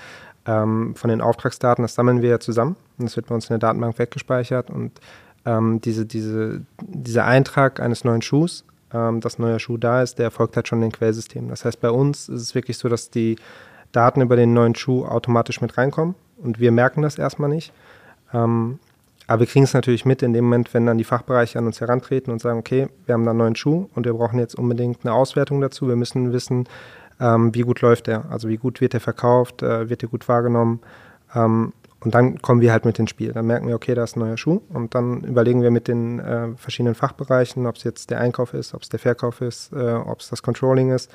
ähm, 0.45 0.95
von 0.95 1.09
den 1.09 1.21
Auftragsdaten, 1.21 1.83
das 1.83 1.95
sammeln 1.95 2.21
wir 2.21 2.29
ja 2.29 2.39
zusammen 2.39 2.77
und 2.97 3.05
das 3.05 3.15
wird 3.15 3.27
bei 3.27 3.35
uns 3.35 3.45
in 3.45 3.53
der 3.53 3.59
Datenbank 3.59 3.99
weggespeichert 3.99 4.69
und 4.69 4.99
ähm, 5.45 5.81
diese, 5.81 6.05
diese, 6.05 6.61
dieser 6.81 7.25
Eintrag 7.25 7.79
eines 7.79 8.03
neuen 8.03 8.21
Schuhs, 8.21 8.65
ähm, 8.93 9.21
dass 9.21 9.37
ein 9.37 9.43
neuer 9.43 9.59
Schuh 9.59 9.77
da 9.77 10.01
ist, 10.01 10.17
der 10.19 10.25
erfolgt 10.25 10.55
halt 10.55 10.67
schon 10.67 10.79
in 10.79 10.89
den 10.89 10.91
Quellsystemen. 10.91 11.49
Das 11.49 11.65
heißt, 11.65 11.79
bei 11.81 11.89
uns 11.89 12.29
ist 12.29 12.41
es 12.41 12.55
wirklich 12.55 12.77
so, 12.77 12.89
dass 12.89 13.09
die 13.09 13.37
Daten 13.91 14.21
über 14.21 14.35
den 14.35 14.53
neuen 14.53 14.75
Schuh 14.75 15.05
automatisch 15.05 15.61
mit 15.61 15.77
reinkommen 15.77 16.15
und 16.37 16.59
wir 16.59 16.71
merken 16.71 17.01
das 17.01 17.17
erstmal 17.17 17.49
nicht. 17.49 17.71
Ähm, 18.33 18.79
aber 19.27 19.41
wir 19.41 19.47
kriegen 19.47 19.65
es 19.65 19.73
natürlich 19.73 20.05
mit 20.05 20.21
in 20.21 20.33
dem 20.33 20.45
Moment, 20.45 20.73
wenn 20.73 20.85
dann 20.85 20.97
die 20.97 21.03
Fachbereiche 21.03 21.57
an 21.57 21.65
uns 21.65 21.81
herantreten 21.81 22.31
und 22.31 22.41
sagen, 22.41 22.59
okay, 22.59 22.89
wir 23.05 23.13
haben 23.13 23.23
da 23.23 23.31
einen 23.31 23.39
neuen 23.39 23.55
Schuh 23.55 23.87
und 23.95 24.05
wir 24.05 24.13
brauchen 24.13 24.37
jetzt 24.37 24.55
unbedingt 24.55 24.99
eine 25.03 25.13
Auswertung 25.13 25.61
dazu. 25.61 25.87
Wir 25.87 25.95
müssen 25.95 26.31
wissen, 26.31 26.67
ähm, 27.19 27.55
wie 27.55 27.61
gut 27.61 27.81
läuft 27.81 28.07
der, 28.07 28.25
also 28.29 28.49
wie 28.49 28.57
gut 28.57 28.81
wird 28.81 28.93
der 28.93 29.01
verkauft, 29.01 29.63
äh, 29.63 29.89
wird 29.89 30.01
der 30.01 30.09
gut 30.09 30.27
wahrgenommen. 30.27 30.81
Ähm, 31.33 31.73
und 32.01 32.13
dann 32.13 32.41
kommen 32.41 32.61
wir 32.61 32.71
halt 32.71 32.85
mit 32.85 32.99
ins 32.99 33.09
Spiel. 33.09 33.33
Dann 33.33 33.47
merken 33.47 33.67
wir, 33.67 33.75
okay, 33.75 33.95
da 33.95 34.03
ist 34.03 34.15
ein 34.15 34.19
neuer 34.19 34.37
Schuh. 34.37 34.61
Und 34.69 34.93
dann 34.93 35.23
überlegen 35.23 35.63
wir 35.63 35.71
mit 35.71 35.87
den 35.87 36.19
äh, 36.19 36.49
verschiedenen 36.55 36.93
Fachbereichen, 36.93 37.65
ob 37.65 37.77
es 37.77 37.83
jetzt 37.83 38.11
der 38.11 38.19
Einkauf 38.19 38.53
ist, 38.53 38.75
ob 38.75 38.83
es 38.83 38.89
der 38.89 38.99
Verkauf 38.99 39.41
ist, 39.41 39.73
äh, 39.73 39.93
ob 39.93 40.19
es 40.19 40.29
das 40.29 40.43
Controlling 40.43 40.91
ist. 40.91 41.09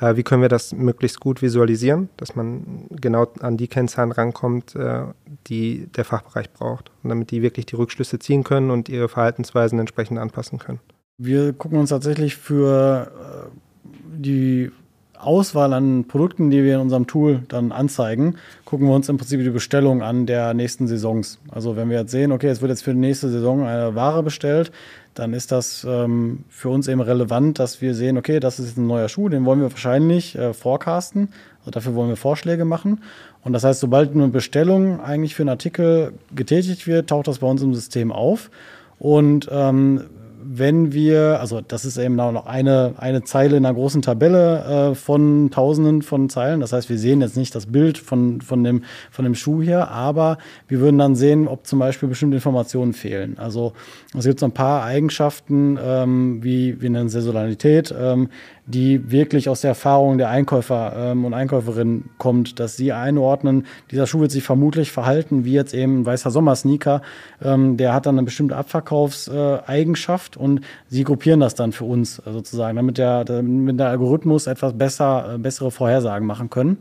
Äh, 0.00 0.16
wie 0.16 0.22
können 0.22 0.42
wir 0.42 0.48
das 0.48 0.72
möglichst 0.72 1.18
gut 1.18 1.42
visualisieren, 1.42 2.10
dass 2.16 2.36
man 2.36 2.86
genau 2.90 3.26
an 3.40 3.56
die 3.56 3.66
Kennzahlen 3.66 4.12
rankommt, 4.12 4.76
äh, 4.76 5.02
die 5.48 5.88
der 5.88 6.04
Fachbereich 6.04 6.52
braucht. 6.52 6.92
Und 7.02 7.10
damit 7.10 7.30
die 7.32 7.42
wirklich 7.42 7.66
die 7.66 7.76
Rückschlüsse 7.76 8.18
ziehen 8.18 8.44
können 8.44 8.70
und 8.70 8.88
ihre 8.88 9.08
Verhaltensweisen 9.08 9.78
entsprechend 9.80 10.18
anpassen 10.18 10.58
können. 10.58 10.80
Wir 11.18 11.54
gucken 11.54 11.78
uns 11.78 11.90
tatsächlich 11.90 12.36
für 12.36 13.10
äh, 13.10 13.86
die 14.16 14.70
Auswahl 15.18 15.72
an 15.72 16.04
Produkten, 16.06 16.50
die 16.50 16.62
wir 16.62 16.74
in 16.74 16.80
unserem 16.80 17.06
Tool 17.06 17.42
dann 17.48 17.72
anzeigen, 17.72 18.36
gucken 18.64 18.86
wir 18.86 18.94
uns 18.94 19.08
im 19.08 19.16
Prinzip 19.16 19.42
die 19.42 19.50
Bestellung 19.50 20.02
an 20.02 20.26
der 20.26 20.54
nächsten 20.54 20.86
Saisons. 20.86 21.38
Also 21.50 21.76
wenn 21.76 21.90
wir 21.90 21.98
jetzt 22.00 22.10
sehen, 22.10 22.32
okay, 22.32 22.48
es 22.48 22.60
wird 22.60 22.70
jetzt 22.70 22.82
für 22.82 22.92
die 22.92 23.00
nächste 23.00 23.28
Saison 23.28 23.66
eine 23.66 23.94
Ware 23.94 24.22
bestellt, 24.22 24.72
dann 25.14 25.32
ist 25.32 25.50
das 25.50 25.86
ähm, 25.88 26.44
für 26.50 26.68
uns 26.68 26.88
eben 26.88 27.00
relevant, 27.00 27.58
dass 27.58 27.80
wir 27.80 27.94
sehen, 27.94 28.18
okay, 28.18 28.38
das 28.38 28.58
ist 28.58 28.76
ein 28.76 28.86
neuer 28.86 29.08
Schuh, 29.08 29.28
den 29.28 29.44
wollen 29.46 29.60
wir 29.60 29.70
wahrscheinlich 29.70 30.36
äh, 30.36 30.52
forecasten. 30.52 31.30
Also 31.60 31.70
dafür 31.70 31.94
wollen 31.94 32.10
wir 32.10 32.16
Vorschläge 32.16 32.64
machen. 32.64 33.00
Und 33.42 33.52
das 33.52 33.64
heißt, 33.64 33.80
sobald 33.80 34.12
eine 34.12 34.28
Bestellung 34.28 35.00
eigentlich 35.00 35.34
für 35.34 35.42
einen 35.42 35.50
Artikel 35.50 36.12
getätigt 36.34 36.86
wird, 36.86 37.08
taucht 37.08 37.28
das 37.28 37.38
bei 37.38 37.46
uns 37.46 37.62
im 37.62 37.74
System 37.74 38.12
auf. 38.12 38.50
Und 38.98 39.48
ähm, 39.50 40.02
wenn 40.48 40.92
wir, 40.92 41.40
also 41.40 41.60
das 41.60 41.84
ist 41.84 41.98
eben 41.98 42.16
noch 42.16 42.46
eine, 42.46 42.94
eine 42.98 43.24
Zeile 43.24 43.56
in 43.56 43.64
einer 43.64 43.74
großen 43.74 44.02
Tabelle 44.02 44.90
äh, 44.90 44.94
von 44.94 45.50
Tausenden 45.50 46.02
von 46.02 46.28
Zeilen. 46.28 46.60
Das 46.60 46.72
heißt, 46.72 46.88
wir 46.88 46.98
sehen 46.98 47.20
jetzt 47.20 47.36
nicht 47.36 47.54
das 47.54 47.66
Bild 47.66 47.98
von, 47.98 48.40
von, 48.40 48.62
dem, 48.64 48.84
von 49.10 49.24
dem 49.24 49.34
Schuh 49.34 49.62
hier, 49.62 49.88
aber 49.88 50.38
wir 50.68 50.80
würden 50.80 50.98
dann 50.98 51.16
sehen, 51.16 51.48
ob 51.48 51.66
zum 51.66 51.78
Beispiel 51.78 52.08
bestimmte 52.08 52.36
Informationen 52.36 52.92
fehlen. 52.92 53.38
Also 53.38 53.72
es 54.16 54.24
gibt 54.24 54.40
so 54.40 54.46
ein 54.46 54.52
paar 54.52 54.84
Eigenschaften, 54.84 55.78
ähm, 55.82 56.42
wie 56.42 56.80
wir 56.80 56.90
nennen 56.90 57.08
Saisonalität, 57.08 57.94
ähm, 57.98 58.28
die 58.66 59.10
wirklich 59.10 59.48
aus 59.48 59.60
der 59.60 59.70
Erfahrung 59.70 60.18
der 60.18 60.28
Einkäufer 60.28 60.92
ähm, 60.96 61.24
und 61.24 61.34
Einkäuferinnen 61.34 62.10
kommt, 62.18 62.58
dass 62.58 62.76
sie 62.76 62.92
einordnen, 62.92 63.66
dieser 63.90 64.06
Schuh 64.06 64.20
wird 64.20 64.32
sich 64.32 64.42
vermutlich 64.42 64.90
verhalten 64.90 65.44
wie 65.44 65.52
jetzt 65.52 65.72
eben 65.72 66.00
ein 66.00 66.06
weißer 66.06 66.30
Sommersneaker. 66.30 67.02
Ähm, 67.42 67.76
der 67.76 67.94
hat 67.94 68.06
dann 68.06 68.16
eine 68.16 68.24
bestimmte 68.24 68.56
Abverkaufseigenschaft 68.56 70.36
und 70.36 70.62
sie 70.88 71.04
gruppieren 71.04 71.40
das 71.40 71.54
dann 71.54 71.72
für 71.72 71.84
uns 71.84 72.16
sozusagen, 72.16 72.76
damit 72.76 72.98
der, 72.98 73.24
damit 73.24 73.78
der 73.78 73.88
Algorithmus 73.88 74.48
etwas 74.48 74.76
besser, 74.76 75.34
äh, 75.34 75.38
bessere 75.38 75.70
Vorhersagen 75.70 76.26
machen 76.26 76.50
können. 76.50 76.78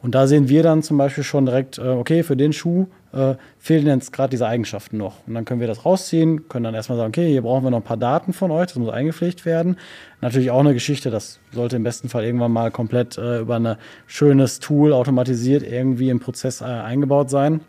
Und 0.00 0.14
da 0.14 0.26
sehen 0.26 0.48
wir 0.48 0.62
dann 0.62 0.82
zum 0.82 0.96
Beispiel 0.96 1.24
schon 1.24 1.46
direkt, 1.46 1.78
äh, 1.78 1.88
okay, 1.88 2.22
für 2.22 2.36
den 2.36 2.52
Schuh 2.52 2.86
äh, 3.12 3.34
fehlen 3.58 3.86
jetzt 3.86 4.12
gerade 4.12 4.30
diese 4.30 4.46
Eigenschaften 4.46 4.96
noch. 4.96 5.26
Und 5.26 5.34
dann 5.34 5.44
können 5.44 5.60
wir 5.60 5.66
das 5.66 5.84
rausziehen, 5.84 6.48
können 6.48 6.64
dann 6.64 6.74
erstmal 6.74 6.98
sagen, 6.98 7.08
okay, 7.08 7.28
hier 7.28 7.42
brauchen 7.42 7.64
wir 7.64 7.70
noch 7.70 7.78
ein 7.78 7.84
paar 7.84 7.96
Daten 7.96 8.32
von 8.32 8.50
euch, 8.50 8.68
das 8.68 8.76
muss 8.76 8.90
eingepflegt 8.90 9.44
werden. 9.44 9.76
Natürlich 10.20 10.50
auch 10.50 10.60
eine 10.60 10.74
Geschichte, 10.74 11.10
das 11.10 11.40
sollte 11.52 11.76
im 11.76 11.82
besten 11.82 12.08
Fall 12.08 12.24
irgendwann 12.24 12.52
mal 12.52 12.70
komplett 12.70 13.18
äh, 13.18 13.40
über 13.40 13.56
ein 13.56 13.76
schönes 14.06 14.60
Tool 14.60 14.92
automatisiert 14.92 15.64
irgendwie 15.64 16.10
im 16.10 16.20
Prozess 16.20 16.60
äh, 16.60 16.64
eingebaut 16.64 17.28
sein. 17.28 17.60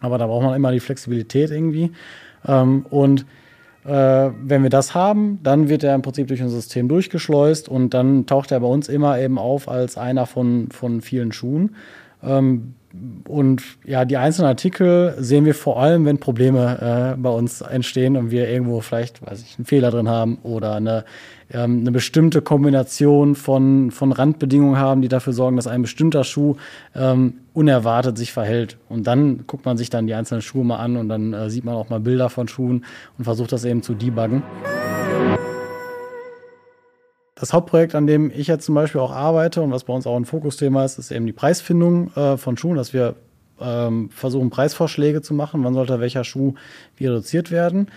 Aber 0.00 0.16
da 0.16 0.26
braucht 0.26 0.44
man 0.44 0.54
immer 0.54 0.72
die 0.72 0.80
Flexibilität 0.80 1.50
irgendwie. 1.50 1.92
Ähm, 2.46 2.86
und 2.88 3.26
wenn 3.88 4.62
wir 4.62 4.70
das 4.70 4.94
haben, 4.94 5.38
dann 5.42 5.68
wird 5.68 5.82
er 5.82 5.94
im 5.94 6.02
Prinzip 6.02 6.28
durch 6.28 6.42
unser 6.42 6.56
System 6.56 6.88
durchgeschleust 6.88 7.68
und 7.68 7.94
dann 7.94 8.26
taucht 8.26 8.52
er 8.52 8.60
bei 8.60 8.66
uns 8.66 8.88
immer 8.88 9.18
eben 9.18 9.38
auf 9.38 9.68
als 9.68 9.96
einer 9.96 10.26
von, 10.26 10.68
von 10.70 11.00
vielen 11.00 11.32
Schuhen. 11.32 11.74
Ähm, 12.22 12.74
und 13.26 13.62
ja, 13.84 14.04
die 14.04 14.16
einzelnen 14.16 14.48
Artikel 14.48 15.14
sehen 15.18 15.44
wir 15.44 15.54
vor 15.54 15.80
allem, 15.80 16.06
wenn 16.06 16.18
Probleme 16.18 17.14
äh, 17.14 17.20
bei 17.20 17.28
uns 17.28 17.60
entstehen 17.60 18.16
und 18.16 18.30
wir 18.30 18.48
irgendwo 18.48 18.80
vielleicht, 18.80 19.24
weiß 19.24 19.42
ich, 19.42 19.58
einen 19.58 19.66
Fehler 19.66 19.90
drin 19.90 20.08
haben 20.08 20.38
oder 20.42 20.74
eine, 20.74 21.04
ähm, 21.52 21.80
eine 21.80 21.92
bestimmte 21.92 22.40
Kombination 22.40 23.34
von, 23.34 23.90
von 23.90 24.12
Randbedingungen 24.12 24.78
haben, 24.78 25.02
die 25.02 25.08
dafür 25.08 25.34
sorgen, 25.34 25.56
dass 25.56 25.66
ein 25.66 25.82
bestimmter 25.82 26.24
Schuh 26.24 26.56
ähm, 26.94 27.34
unerwartet 27.52 28.16
sich 28.16 28.32
verhält. 28.32 28.78
Und 28.88 29.06
dann 29.06 29.46
guckt 29.46 29.66
man 29.66 29.76
sich 29.76 29.90
dann 29.90 30.06
die 30.06 30.14
einzelnen 30.14 30.42
Schuhe 30.42 30.64
mal 30.64 30.76
an 30.76 30.96
und 30.96 31.10
dann 31.10 31.34
äh, 31.34 31.50
sieht 31.50 31.64
man 31.64 31.74
auch 31.74 31.90
mal 31.90 32.00
Bilder 32.00 32.30
von 32.30 32.48
Schuhen 32.48 32.86
und 33.18 33.24
versucht 33.24 33.52
das 33.52 33.64
eben 33.66 33.82
zu 33.82 33.94
debuggen. 33.94 34.42
Das 37.38 37.52
Hauptprojekt, 37.52 37.94
an 37.94 38.08
dem 38.08 38.32
ich 38.34 38.48
jetzt 38.48 38.64
zum 38.64 38.74
Beispiel 38.74 39.00
auch 39.00 39.12
arbeite 39.12 39.62
und 39.62 39.70
was 39.70 39.84
bei 39.84 39.92
uns 39.92 40.08
auch 40.08 40.16
ein 40.16 40.24
Fokusthema 40.24 40.84
ist, 40.84 40.98
ist 40.98 41.12
eben 41.12 41.24
die 41.24 41.32
Preisfindung 41.32 42.12
äh, 42.16 42.36
von 42.36 42.56
Schuhen, 42.56 42.76
dass 42.76 42.92
wir 42.92 43.14
ähm, 43.60 44.10
versuchen, 44.10 44.50
Preisvorschläge 44.50 45.22
zu 45.22 45.34
machen. 45.34 45.62
Wann 45.62 45.74
sollte 45.74 46.00
welcher 46.00 46.24
Schuh 46.24 46.54
wie 46.96 47.06
reduziert 47.06 47.52
werden? 47.52 47.88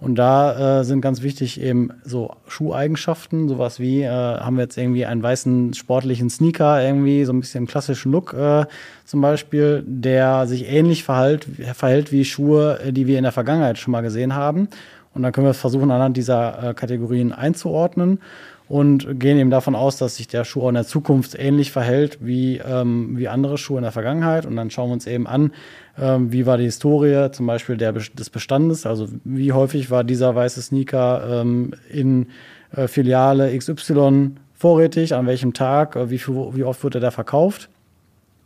Und 0.00 0.16
da 0.16 0.80
äh, 0.80 0.84
sind 0.84 1.00
ganz 1.00 1.22
wichtig 1.22 1.60
eben 1.60 1.90
so 2.04 2.32
Schuheigenschaften, 2.48 3.48
sowas 3.48 3.78
wie, 3.78 4.02
äh, 4.02 4.08
haben 4.08 4.56
wir 4.56 4.62
jetzt 4.62 4.76
irgendwie 4.76 5.06
einen 5.06 5.22
weißen 5.22 5.74
sportlichen 5.74 6.28
Sneaker, 6.28 6.84
irgendwie 6.84 7.24
so 7.24 7.32
ein 7.32 7.40
bisschen 7.40 7.68
klassischen 7.68 8.10
Look 8.10 8.32
äh, 8.32 8.66
zum 9.04 9.20
Beispiel, 9.20 9.84
der 9.86 10.48
sich 10.48 10.68
ähnlich 10.68 11.04
verhält, 11.04 11.46
verhält 11.74 12.10
wie 12.10 12.24
Schuhe, 12.24 12.80
äh, 12.80 12.92
die 12.92 13.06
wir 13.06 13.18
in 13.18 13.24
der 13.24 13.32
Vergangenheit 13.32 13.78
schon 13.78 13.92
mal 13.92 14.02
gesehen 14.02 14.34
haben. 14.34 14.68
Und 15.14 15.22
dann 15.22 15.32
können 15.32 15.46
wir 15.46 15.54
versuchen, 15.54 15.90
anhand 15.92 16.16
dieser 16.16 16.70
äh, 16.70 16.74
Kategorien 16.74 17.32
einzuordnen 17.32 18.20
und 18.68 19.18
gehen 19.18 19.38
eben 19.38 19.50
davon 19.50 19.74
aus, 19.74 19.96
dass 19.96 20.16
sich 20.16 20.28
der 20.28 20.44
Schuh 20.44 20.62
auch 20.62 20.68
in 20.68 20.74
der 20.74 20.86
Zukunft 20.86 21.34
ähnlich 21.38 21.72
verhält 21.72 22.18
wie, 22.20 22.58
ähm, 22.58 23.16
wie 23.16 23.28
andere 23.28 23.56
Schuhe 23.56 23.78
in 23.78 23.82
der 23.82 23.92
Vergangenheit. 23.92 24.44
Und 24.44 24.56
dann 24.56 24.70
schauen 24.70 24.90
wir 24.90 24.94
uns 24.94 25.06
eben 25.06 25.26
an, 25.26 25.52
ähm, 25.98 26.32
wie 26.32 26.44
war 26.44 26.58
die 26.58 26.64
Historie 26.64 27.30
zum 27.32 27.46
Beispiel 27.46 27.76
der, 27.76 27.92
des 27.92 28.30
Bestandes, 28.30 28.84
also 28.84 29.08
wie 29.24 29.52
häufig 29.52 29.90
war 29.90 30.04
dieser 30.04 30.34
weiße 30.34 30.60
Sneaker 30.60 31.40
ähm, 31.40 31.72
in 31.90 32.26
äh, 32.72 32.88
Filiale 32.88 33.56
XY 33.56 34.32
vorrätig, 34.54 35.14
an 35.14 35.26
welchem 35.26 35.54
Tag, 35.54 35.96
äh, 35.96 36.10
wie, 36.10 36.18
viel, 36.18 36.34
wie 36.52 36.64
oft 36.64 36.84
wurde 36.84 37.00
der 37.00 37.10
verkauft 37.10 37.70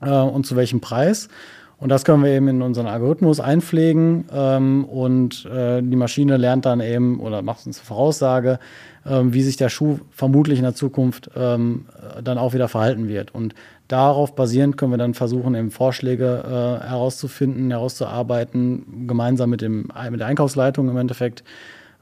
äh, 0.01 0.11
und 0.11 0.47
zu 0.47 0.55
welchem 0.55 0.81
Preis. 0.81 1.29
Und 1.83 1.89
das 1.89 2.05
können 2.05 2.23
wir 2.23 2.31
eben 2.31 2.47
in 2.47 2.63
unseren 2.63 2.87
Algorithmus 2.87 3.41
einpflegen 3.41 4.27
ähm, 4.33 4.85
und 4.85 5.47
äh, 5.47 5.83
die 5.83 5.97
Maschine 5.97 6.37
lernt 6.37 6.65
dann 6.65 6.79
eben 6.79 7.19
oder 7.19 7.43
macht 7.43 7.67
uns 7.67 7.81
eine 7.81 7.85
Voraussage, 7.85 8.61
ähm, 9.05 9.35
wie 9.35 9.43
sich 9.43 9.57
der 9.57 9.69
Schuh 9.69 9.99
vermutlich 10.13 10.61
in 10.61 10.65
der 10.65 10.77
Zukunft 10.77 11.33
ähm, 11.35 11.87
dann 12.23 12.39
auch 12.39 12.55
wieder 12.55 12.69
verhalten 12.69 13.09
wird. 13.09 13.35
Und 13.35 13.57
darauf 13.89 14.37
basierend 14.37 14.77
können 14.77 14.93
wir 14.93 14.97
dann 14.97 15.15
versuchen, 15.15 15.57
eben 15.57 15.73
Vorschläge 15.73 16.45
äh, 16.45 16.87
herauszufinden, 16.89 17.73
herauszuarbeiten, 17.73 19.09
gemeinsam 19.09 19.51
mit, 19.51 19.61
dem, 19.61 19.89
mit 20.09 20.21
der 20.21 20.29
Einkaufsleitung 20.29 20.89
im 20.89 20.97
Endeffekt, 20.97 21.43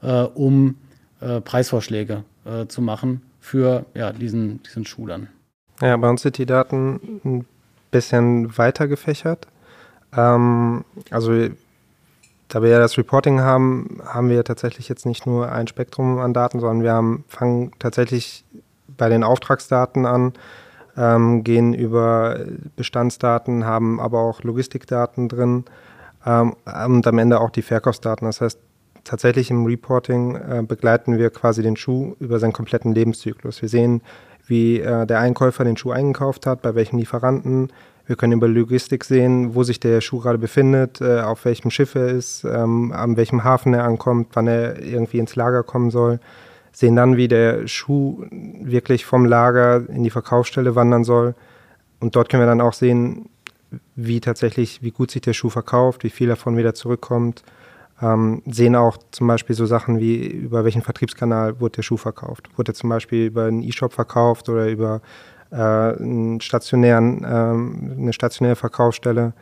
äh, 0.03 0.11
um 0.11 0.75
äh, 1.21 1.41
Preisvorschläge 1.41 2.23
äh, 2.45 2.67
zu 2.67 2.83
machen 2.83 3.23
für 3.39 3.87
ja, 3.95 4.13
diesen, 4.13 4.61
diesen 4.61 4.85
Schuh 4.85 5.07
dann. 5.07 5.29
Ja, 5.81 5.97
bei 5.97 6.07
uns 6.07 6.21
sind 6.21 6.37
die 6.37 6.45
Daten 6.45 7.19
ein 7.25 7.45
bisschen 7.89 8.55
weiter 8.59 8.87
gefächert. 8.87 9.47
Ähm, 10.15 10.83
also 11.09 11.31
da 12.47 12.61
wir 12.61 12.69
ja 12.69 12.79
das 12.79 12.97
Reporting 12.97 13.39
haben, 13.39 13.99
haben 14.05 14.29
wir 14.29 14.43
tatsächlich 14.43 14.89
jetzt 14.89 15.05
nicht 15.05 15.25
nur 15.25 15.51
ein 15.51 15.67
Spektrum 15.67 16.19
an 16.19 16.33
Daten, 16.33 16.59
sondern 16.59 16.83
wir 16.83 16.91
haben, 16.91 17.23
fangen 17.27 17.71
tatsächlich 17.79 18.43
bei 18.97 19.07
den 19.07 19.23
Auftragsdaten 19.23 20.05
an, 20.05 20.33
ähm, 20.97 21.43
gehen 21.43 21.73
über 21.73 22.39
Bestandsdaten, 22.75 23.65
haben 23.65 24.01
aber 24.01 24.19
auch 24.19 24.43
Logistikdaten 24.43 25.29
drin 25.29 25.63
ähm, 26.25 26.55
und 26.65 27.07
am 27.07 27.17
Ende 27.17 27.39
auch 27.39 27.51
die 27.51 27.61
Verkaufsdaten. 27.61 28.25
Das 28.25 28.41
heißt, 28.41 28.59
tatsächlich 29.03 29.49
im 29.49 29.65
Reporting 29.65 30.35
äh, 30.35 30.63
begleiten 30.67 31.17
wir 31.17 31.29
quasi 31.29 31.61
den 31.61 31.77
Schuh 31.77 32.15
über 32.19 32.39
seinen 32.39 32.53
kompletten 32.53 32.93
Lebenszyklus. 32.93 33.61
Wir 33.61 33.69
sehen, 33.69 34.01
wie 34.45 34.79
äh, 34.79 35.05
der 35.05 35.19
Einkäufer 35.19 35.63
den 35.63 35.77
Schuh 35.77 35.91
eingekauft 35.91 36.45
hat, 36.45 36.61
bei 36.61 36.75
welchem 36.75 36.99
Lieferanten, 36.99 37.71
wir 38.07 38.15
können 38.15 38.33
über 38.33 38.47
Logistik 38.47 39.03
sehen, 39.03 39.55
wo 39.55 39.63
sich 39.63 39.79
der 39.79 40.01
Schuh 40.01 40.19
gerade 40.19 40.37
befindet, 40.37 41.01
äh, 41.01 41.21
auf 41.21 41.45
welchem 41.45 41.71
Schiff 41.71 41.95
er 41.95 42.07
ist, 42.07 42.43
ähm, 42.43 42.91
an 42.91 43.17
welchem 43.17 43.43
Hafen 43.43 43.73
er 43.73 43.83
ankommt, 43.83 44.29
wann 44.33 44.47
er 44.47 44.81
irgendwie 44.81 45.19
ins 45.19 45.35
Lager 45.35 45.63
kommen 45.63 45.91
soll. 45.91 46.19
Sehen 46.71 46.95
dann, 46.95 47.17
wie 47.17 47.27
der 47.27 47.67
Schuh 47.67 48.25
wirklich 48.31 49.05
vom 49.05 49.25
Lager 49.25 49.87
in 49.89 50.03
die 50.03 50.09
Verkaufsstelle 50.09 50.75
wandern 50.75 51.03
soll. 51.03 51.35
Und 51.99 52.15
dort 52.15 52.29
können 52.29 52.41
wir 52.41 52.47
dann 52.47 52.61
auch 52.61 52.73
sehen, 52.73 53.29
wie 53.95 54.19
tatsächlich, 54.19 54.81
wie 54.81 54.91
gut 54.91 55.11
sich 55.11 55.21
der 55.21 55.33
Schuh 55.33 55.49
verkauft, 55.49 56.03
wie 56.03 56.09
viel 56.09 56.27
davon 56.27 56.57
wieder 56.57 56.73
zurückkommt. 56.73 57.43
Ähm, 58.01 58.41
sehen 58.47 58.75
auch 58.75 58.97
zum 59.11 59.27
Beispiel 59.27 59.55
so 59.55 59.65
Sachen 59.65 59.99
wie, 59.99 60.25
über 60.25 60.65
welchen 60.65 60.81
Vertriebskanal 60.81 61.59
wurde 61.59 61.77
der 61.77 61.83
Schuh 61.83 61.97
verkauft. 61.97 62.49
Wurde 62.57 62.71
er 62.71 62.75
zum 62.75 62.89
Beispiel 62.89 63.27
über 63.27 63.45
einen 63.45 63.61
E-Shop 63.61 63.93
verkauft 63.93 64.49
oder 64.49 64.69
über 64.69 65.01
äh, 65.51 65.55
einen 65.55 66.41
stationären, 66.41 67.25
ähm, 67.27 67.95
eine 67.97 68.13
stationäre 68.13 68.55
Verkaufsstelle. 68.55 69.33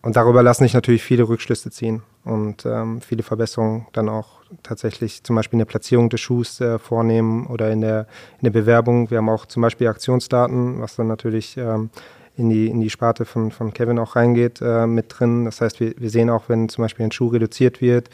Und 0.00 0.16
darüber 0.16 0.42
lassen 0.42 0.62
sich 0.62 0.74
natürlich 0.74 1.02
viele 1.02 1.28
Rückschlüsse 1.28 1.70
ziehen 1.70 2.02
und 2.24 2.64
ähm, 2.64 3.00
viele 3.00 3.24
Verbesserungen 3.24 3.86
dann 3.92 4.08
auch 4.08 4.42
tatsächlich 4.62 5.24
zum 5.24 5.36
Beispiel 5.36 5.56
in 5.56 5.60
der 5.60 5.66
Platzierung 5.66 6.08
des 6.08 6.20
Schuhs 6.20 6.60
äh, 6.60 6.78
vornehmen 6.78 7.46
oder 7.46 7.70
in 7.70 7.80
der, 7.80 8.06
in 8.40 8.44
der 8.44 8.50
Bewerbung. 8.50 9.10
Wir 9.10 9.18
haben 9.18 9.28
auch 9.28 9.46
zum 9.46 9.62
Beispiel 9.62 9.88
Aktionsdaten, 9.88 10.80
was 10.80 10.96
dann 10.96 11.08
natürlich 11.08 11.56
ähm, 11.56 11.90
in, 12.36 12.48
die, 12.48 12.68
in 12.68 12.80
die 12.80 12.90
Sparte 12.90 13.24
von, 13.24 13.50
von 13.50 13.74
Kevin 13.74 13.98
auch 13.98 14.14
reingeht, 14.14 14.60
äh, 14.62 14.86
mit 14.86 15.06
drin. 15.18 15.44
Das 15.44 15.60
heißt, 15.60 15.80
wir, 15.80 15.94
wir 15.98 16.10
sehen 16.10 16.30
auch, 16.30 16.48
wenn 16.48 16.68
zum 16.68 16.82
Beispiel 16.82 17.04
ein 17.04 17.12
Schuh 17.12 17.28
reduziert 17.28 17.80
wird, 17.80 18.08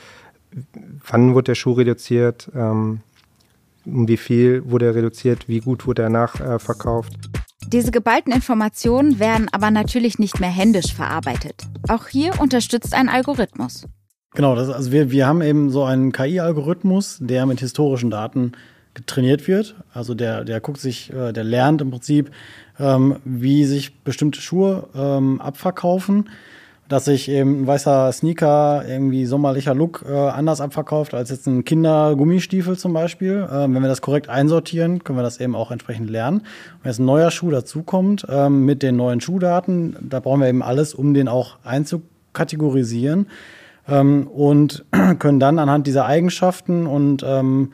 wann 1.07 1.35
wird 1.35 1.49
der 1.49 1.55
Schuh 1.55 1.73
reduziert, 1.73 2.51
ähm, 2.55 3.01
um 3.87 4.09
wie 4.09 4.17
viel 4.17 4.69
wurde 4.71 4.87
er 4.87 4.95
reduziert, 4.95 5.49
wie 5.49 5.61
gut 5.61 5.87
wurde 5.87 6.03
er 6.03 6.11
nachverkauft. 6.11 7.13
Äh, 7.13 7.39
Diese 7.69 7.91
geballten 7.91 8.33
Informationen 8.33 9.19
werden 9.19 9.49
aber 9.53 9.71
natürlich 9.71 10.19
nicht 10.19 10.41
mehr 10.41 10.51
händisch 10.51 10.95
verarbeitet. 10.95 11.63
Auch 11.89 12.09
hier 12.09 12.41
unterstützt 12.41 12.95
ein 12.95 13.09
Algorithmus. 13.09 13.87
Genau, 14.35 14.57
das, 14.57 14.69
also 14.69 14.91
wir, 14.91 15.11
wir 15.11 15.27
haben 15.27 15.43
eben 15.43 15.71
so 15.71 15.85
einen 15.85 16.13
KI-Algorithmus, 16.13 17.19
der 17.21 17.47
mit 17.47 17.61
historischen 17.61 18.11
Daten 18.11 18.53
trainiert 19.07 19.47
wird. 19.47 19.77
Also 19.93 20.15
der, 20.15 20.45
der 20.45 20.61
guckt 20.61 20.81
sich, 20.81 21.13
äh, 21.13 21.33
der 21.33 21.45
lernt 21.45 21.81
im 21.81 21.91
Prinzip, 21.91 22.31
ähm, 22.79 23.17
wie 23.25 23.65
sich 23.65 24.03
bestimmte 24.03 24.41
Schuhe 24.41 24.89
ähm, 24.95 25.41
abverkaufen 25.41 26.29
dass 26.95 27.07
sich 27.07 27.29
eben 27.29 27.63
ein 27.63 27.67
weißer 27.67 28.13
Sneaker, 28.13 28.85
irgendwie 28.87 29.27
sommerlicher 29.27 29.75
Look 29.75 30.05
äh, 30.09 30.15
anders 30.15 30.61
abverkauft 30.61 31.13
als 31.13 31.29
jetzt 31.29 31.49
ein 31.49 31.65
Kindergummistiefel 31.65 32.79
zum 32.79 32.93
Beispiel. 32.93 33.49
Ähm, 33.53 33.75
wenn 33.75 33.83
wir 33.83 33.89
das 33.89 34.01
korrekt 34.01 34.29
einsortieren, 34.29 35.03
können 35.03 35.19
wir 35.19 35.25
das 35.25 35.41
eben 35.41 35.57
auch 35.57 35.73
entsprechend 35.73 36.09
lernen. 36.09 36.43
Wenn 36.83 36.91
jetzt 36.91 37.01
ein 37.01 37.05
neuer 37.05 37.33
Schuh 37.33 37.51
dazukommt 37.51 38.25
ähm, 38.29 38.65
mit 38.65 38.85
den 38.85 38.95
neuen 38.95 39.21
Schuhdaten, 39.21 39.97
da 40.09 40.21
brauchen 40.21 40.41
wir 40.41 40.47
eben 40.47 40.63
alles, 40.63 40.95
um 40.95 41.15
den 41.15 41.27
auch 41.27 41.57
einzukategorisieren 41.65 43.27
ähm, 43.89 44.29
und 44.29 44.85
können 45.19 45.41
dann 45.41 45.59
anhand 45.59 45.89
dieser 45.89 46.07
Eigenschaften 46.07 46.87
und 46.87 47.25
ähm, 47.27 47.73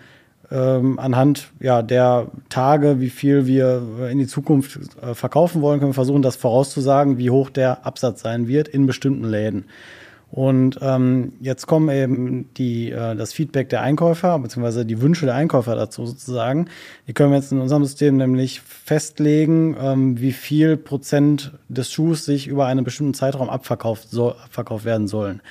ähm, 0.51 0.99
anhand 0.99 1.51
ja, 1.61 1.83
der 1.83 2.27
Tage, 2.49 3.01
wie 3.01 3.11
viel 3.11 3.47
wir 3.47 4.09
in 4.11 4.19
die 4.19 4.27
Zukunft 4.27 4.79
äh, 5.01 5.15
verkaufen 5.15 5.63
wollen, 5.63 5.79
können 5.79 5.91
wir 5.91 5.95
versuchen, 5.95 6.23
das 6.23 6.37
vorauszusagen, 6.37 7.19
wie 7.19 7.31
hoch 7.31 7.51
der 7.51 7.87
Absatz 7.87 8.23
sein 8.23 8.49
wird 8.49 8.69
in 8.69 8.87
bestimmten 8.87 9.25
Läden. 9.25 9.67
Und 10.31 10.79
ähm, 10.81 11.33
jetzt 11.41 11.67
kommen 11.67 11.89
eben 11.89 12.55
die, 12.55 12.91
äh, 12.93 13.17
das 13.17 13.33
Feedback 13.33 13.69
der 13.69 13.83
Einkäufer, 13.83 14.39
beziehungsweise 14.39 14.87
die 14.87 15.01
Wünsche 15.01 15.27
der 15.27 15.35
Einkäufer 15.35 15.75
dazu 15.75 16.07
sozusagen. 16.07 16.67
Die 17.09 17.13
können 17.13 17.33
wir 17.33 17.39
jetzt 17.39 17.51
in 17.51 17.59
unserem 17.59 17.85
System 17.85 18.17
nämlich 18.17 18.61
festlegen, 18.61 19.77
ähm, 19.81 20.21
wie 20.21 20.33
viel 20.33 20.77
Prozent 20.77 21.53
des 21.69 21.91
Schuhs 21.91 22.25
sich 22.25 22.47
über 22.47 22.67
einen 22.67 22.85
bestimmten 22.85 23.15
Zeitraum 23.15 23.51
abverkauft, 23.51 24.09
so, 24.11 24.31
abverkauft 24.31 24.85
werden 24.85 25.09
sollen. 25.09 25.43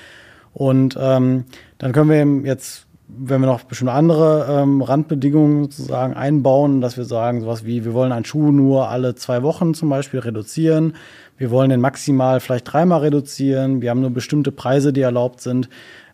Und 0.53 0.97
ähm, 0.99 1.43
dann 1.77 1.91
können 1.91 2.09
wir 2.09 2.17
eben 2.17 2.45
jetzt 2.45 2.87
wenn 3.17 3.41
wir 3.41 3.47
noch 3.47 3.63
bestimmte 3.63 3.93
andere 3.93 4.47
ähm, 4.49 4.81
Randbedingungen 4.81 5.63
sozusagen 5.63 6.13
einbauen, 6.13 6.79
dass 6.79 6.95
wir 6.95 7.05
sagen, 7.05 7.41
sowas 7.41 7.65
wie, 7.65 7.83
wir 7.83 7.93
wollen 7.93 8.11
einen 8.11 8.25
Schuh 8.25 8.51
nur 8.51 8.89
alle 8.89 9.15
zwei 9.15 9.41
Wochen 9.41 9.73
zum 9.73 9.89
Beispiel 9.89 10.19
reduzieren, 10.19 10.93
wir 11.37 11.49
wollen 11.51 11.69
den 11.69 11.81
maximal 11.81 12.39
vielleicht 12.39 12.71
dreimal 12.71 13.01
reduzieren, 13.01 13.81
wir 13.81 13.89
haben 13.89 14.01
nur 14.01 14.11
bestimmte 14.11 14.51
Preise, 14.51 14.93
die 14.93 15.01
erlaubt 15.01 15.41
sind, 15.41 15.69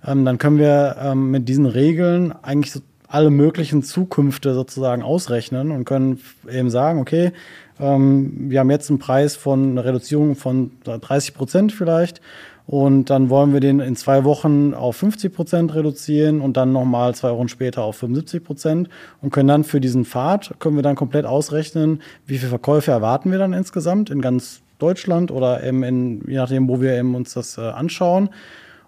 ähm, 0.05 0.23
dann 0.23 0.37
können 0.37 0.57
wir 0.57 0.95
ähm, 1.01 1.31
mit 1.31 1.49
diesen 1.49 1.65
Regeln 1.65 2.33
eigentlich 2.41 2.71
so 2.71 2.79
alle 3.07 3.29
möglichen 3.29 3.83
Zukünfte 3.83 4.53
sozusagen 4.53 5.03
ausrechnen 5.03 5.71
und 5.71 5.85
können 5.85 6.19
eben 6.51 6.69
sagen, 6.69 6.99
okay, 6.99 7.33
ähm, 7.79 8.49
wir 8.49 8.61
haben 8.61 8.71
jetzt 8.71 8.89
einen 8.89 8.99
Preis 8.99 9.35
von 9.35 9.71
einer 9.71 9.85
Reduzierung 9.85 10.35
von 10.35 10.71
30 10.83 11.33
Prozent 11.33 11.71
vielleicht 11.71 12.21
und 12.67 13.09
dann 13.09 13.29
wollen 13.29 13.53
wir 13.53 13.59
den 13.59 13.79
in 13.79 13.95
zwei 13.95 14.23
Wochen 14.23 14.73
auf 14.73 14.97
50 14.97 15.33
Prozent 15.33 15.75
reduzieren 15.75 16.41
und 16.41 16.57
dann 16.57 16.71
nochmal 16.71 17.13
zwei 17.13 17.31
Wochen 17.31 17.47
später 17.47 17.83
auf 17.83 17.97
75 17.97 18.43
Prozent 18.43 18.89
und 19.21 19.31
können 19.31 19.47
dann 19.47 19.63
für 19.63 19.79
diesen 19.79 20.05
Pfad, 20.05 20.55
können 20.59 20.75
wir 20.75 20.83
dann 20.83 20.95
komplett 20.95 21.25
ausrechnen, 21.25 22.01
wie 22.25 22.37
viele 22.37 22.49
Verkäufe 22.49 22.91
erwarten 22.91 23.31
wir 23.31 23.37
dann 23.37 23.53
insgesamt 23.53 24.09
in 24.09 24.21
ganz 24.21 24.61
Deutschland 24.79 25.31
oder 25.31 25.63
eben 25.63 25.83
in, 25.83 26.23
je 26.27 26.37
nachdem, 26.37 26.67
wo 26.67 26.81
wir 26.81 26.93
eben 26.97 27.15
uns 27.15 27.33
das 27.33 27.57
äh, 27.57 27.61
anschauen 27.61 28.29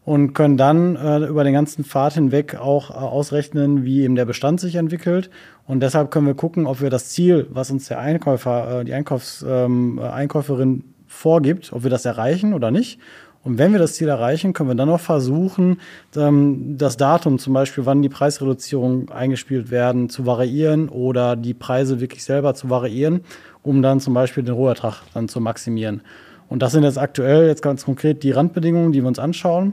und 0.07 0.33
können 0.33 0.55
dann 0.55 0.95
äh, 0.95 1.25
über 1.25 1.43
den 1.43 1.53
ganzen 1.53 1.83
Pfad 1.83 2.13
hinweg 2.13 2.55
auch 2.55 2.91
äh, 2.91 2.93
ausrechnen, 2.93 3.83
wie 3.83 4.03
eben 4.03 4.15
der 4.15 4.23
Bestand 4.23 4.61
sich 4.61 4.75
entwickelt. 4.75 5.29
Und 5.65 5.81
deshalb 5.81 6.11
können 6.11 6.25
wir 6.25 6.33
gucken, 6.33 6.65
ob 6.65 6.81
wir 6.81 6.89
das 6.89 7.09
Ziel, 7.09 7.45
was 7.49 7.71
uns 7.71 7.89
der 7.89 7.99
Einkäufer, 7.99 8.79
äh, 8.79 8.85
die 8.85 8.93
Einkaufs, 8.93 9.45
ähm, 9.47 9.99
Einkäuferin 9.99 10.85
vorgibt, 11.07 11.73
ob 11.73 11.83
wir 11.83 11.89
das 11.89 12.05
erreichen 12.05 12.53
oder 12.53 12.71
nicht. 12.71 12.99
Und 13.47 13.57
wenn 13.57 13.71
wir 13.71 13.79
das 13.79 13.93
Ziel 13.93 14.09
erreichen, 14.09 14.51
können 14.51 14.69
wir 14.69 14.75
dann 14.75 14.89
noch 14.89 14.99
versuchen, 14.99 15.79
ähm, 16.17 16.75
das 16.77 16.97
Datum 16.97 17.39
zum 17.39 17.53
Beispiel, 17.53 17.85
wann 17.85 18.01
die 18.01 18.09
Preisreduzierungen 18.09 19.09
eingespielt 19.09 19.71
werden, 19.71 20.09
zu 20.09 20.25
variieren 20.25 20.89
oder 20.89 21.37
die 21.37 21.53
Preise 21.53 22.01
wirklich 22.01 22.25
selber 22.25 22.55
zu 22.55 22.69
variieren, 22.69 23.21
um 23.63 23.81
dann 23.81 24.01
zum 24.01 24.13
Beispiel 24.13 24.43
den 24.43 24.53
Rohertrag 24.53 25.01
dann 25.13 25.29
zu 25.29 25.39
maximieren. 25.39 26.01
Und 26.49 26.61
das 26.61 26.73
sind 26.73 26.83
jetzt 26.83 26.97
aktuell 26.97 27.47
jetzt 27.47 27.61
ganz 27.61 27.85
konkret 27.85 28.21
die 28.21 28.31
Randbedingungen, 28.31 28.91
die 28.91 29.01
wir 29.01 29.07
uns 29.07 29.17
anschauen. 29.17 29.71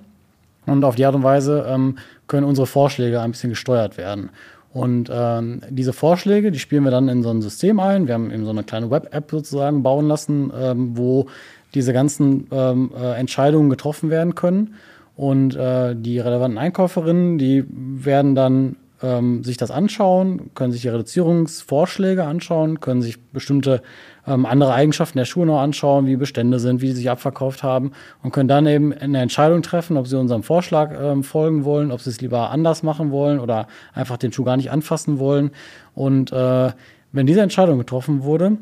Und 0.66 0.84
auf 0.84 0.94
die 0.94 1.04
Art 1.04 1.16
und 1.16 1.24
Weise 1.24 1.66
ähm, 1.68 1.98
können 2.28 2.46
unsere 2.46 2.68
Vorschläge 2.68 3.20
ein 3.22 3.32
bisschen 3.32 3.50
gesteuert 3.50 3.98
werden. 3.98 4.30
Und 4.72 5.10
ähm, 5.12 5.62
diese 5.68 5.92
Vorschläge, 5.92 6.52
die 6.52 6.60
spielen 6.60 6.84
wir 6.84 6.92
dann 6.92 7.08
in 7.08 7.24
so 7.24 7.30
ein 7.30 7.42
System 7.42 7.80
ein. 7.80 8.06
Wir 8.06 8.14
haben 8.14 8.30
eben 8.30 8.44
so 8.44 8.50
eine 8.50 8.62
kleine 8.62 8.90
Web-App 8.92 9.30
sozusagen 9.32 9.82
bauen 9.82 10.06
lassen, 10.06 10.52
ähm, 10.56 10.96
wo 10.96 11.26
diese 11.74 11.92
ganzen 11.92 12.46
ähm, 12.50 12.90
äh, 12.96 13.18
Entscheidungen 13.18 13.70
getroffen 13.70 14.10
werden 14.10 14.34
können. 14.34 14.74
Und 15.16 15.54
äh, 15.54 15.94
die 15.94 16.18
relevanten 16.18 16.58
Einkäuferinnen, 16.58 17.38
die 17.38 17.64
werden 17.68 18.34
dann 18.34 18.76
ähm, 19.04 19.44
sich 19.44 19.56
das 19.56 19.70
anschauen, 19.70 20.50
können 20.54 20.72
sich 20.72 20.82
die 20.82 20.88
Reduzierungsvorschläge 20.88 22.24
anschauen, 22.24 22.80
können 22.80 23.02
sich 23.02 23.20
bestimmte 23.20 23.82
ähm, 24.26 24.46
andere 24.46 24.72
Eigenschaften 24.72 25.18
der 25.18 25.24
Schuhe 25.24 25.46
noch 25.46 25.60
anschauen, 25.60 26.06
wie 26.06 26.16
Bestände 26.16 26.58
sind, 26.58 26.80
wie 26.80 26.88
sie 26.88 26.94
sich 26.94 27.10
abverkauft 27.10 27.62
haben 27.62 27.92
und 28.22 28.32
können 28.32 28.48
dann 28.48 28.66
eben 28.66 28.92
eine 28.92 29.20
Entscheidung 29.20 29.62
treffen, 29.62 29.96
ob 29.96 30.06
sie 30.06 30.18
unserem 30.18 30.42
Vorschlag 30.42 30.92
ähm, 30.98 31.22
folgen 31.22 31.64
wollen, 31.64 31.92
ob 31.92 32.00
sie 32.00 32.10
es 32.10 32.20
lieber 32.20 32.50
anders 32.50 32.82
machen 32.82 33.10
wollen 33.10 33.38
oder 33.38 33.68
einfach 33.92 34.16
den 34.16 34.32
Schuh 34.32 34.44
gar 34.44 34.56
nicht 34.56 34.70
anfassen 34.70 35.18
wollen. 35.18 35.50
Und 35.94 36.32
äh, 36.32 36.72
wenn 37.12 37.26
diese 37.26 37.42
Entscheidung 37.42 37.78
getroffen 37.78 38.22
wurde, 38.22 38.56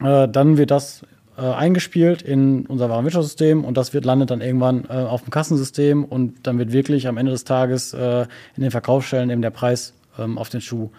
äh, 0.00 0.28
dann 0.28 0.58
wird 0.58 0.70
das 0.70 1.02
äh, 1.36 1.42
eingespielt 1.42 2.22
in 2.22 2.66
unser 2.66 2.90
Warenwirtschaftssystem 2.90 3.64
und 3.64 3.76
das 3.76 3.94
wird 3.94 4.04
landet 4.04 4.30
dann 4.30 4.40
irgendwann 4.40 4.84
äh, 4.84 4.92
auf 4.92 5.22
dem 5.22 5.30
Kassensystem 5.30 6.04
und 6.04 6.46
dann 6.46 6.58
wird 6.58 6.72
wirklich 6.72 7.08
am 7.08 7.16
Ende 7.16 7.32
des 7.32 7.44
Tages 7.44 7.94
äh, 7.94 8.26
in 8.56 8.62
den 8.62 8.70
Verkaufsstellen 8.70 9.30
eben 9.30 9.42
der 9.42 9.50
Preis 9.50 9.94
ähm, 10.18 10.38
auf 10.38 10.48
den 10.48 10.60
Schuh 10.60 10.90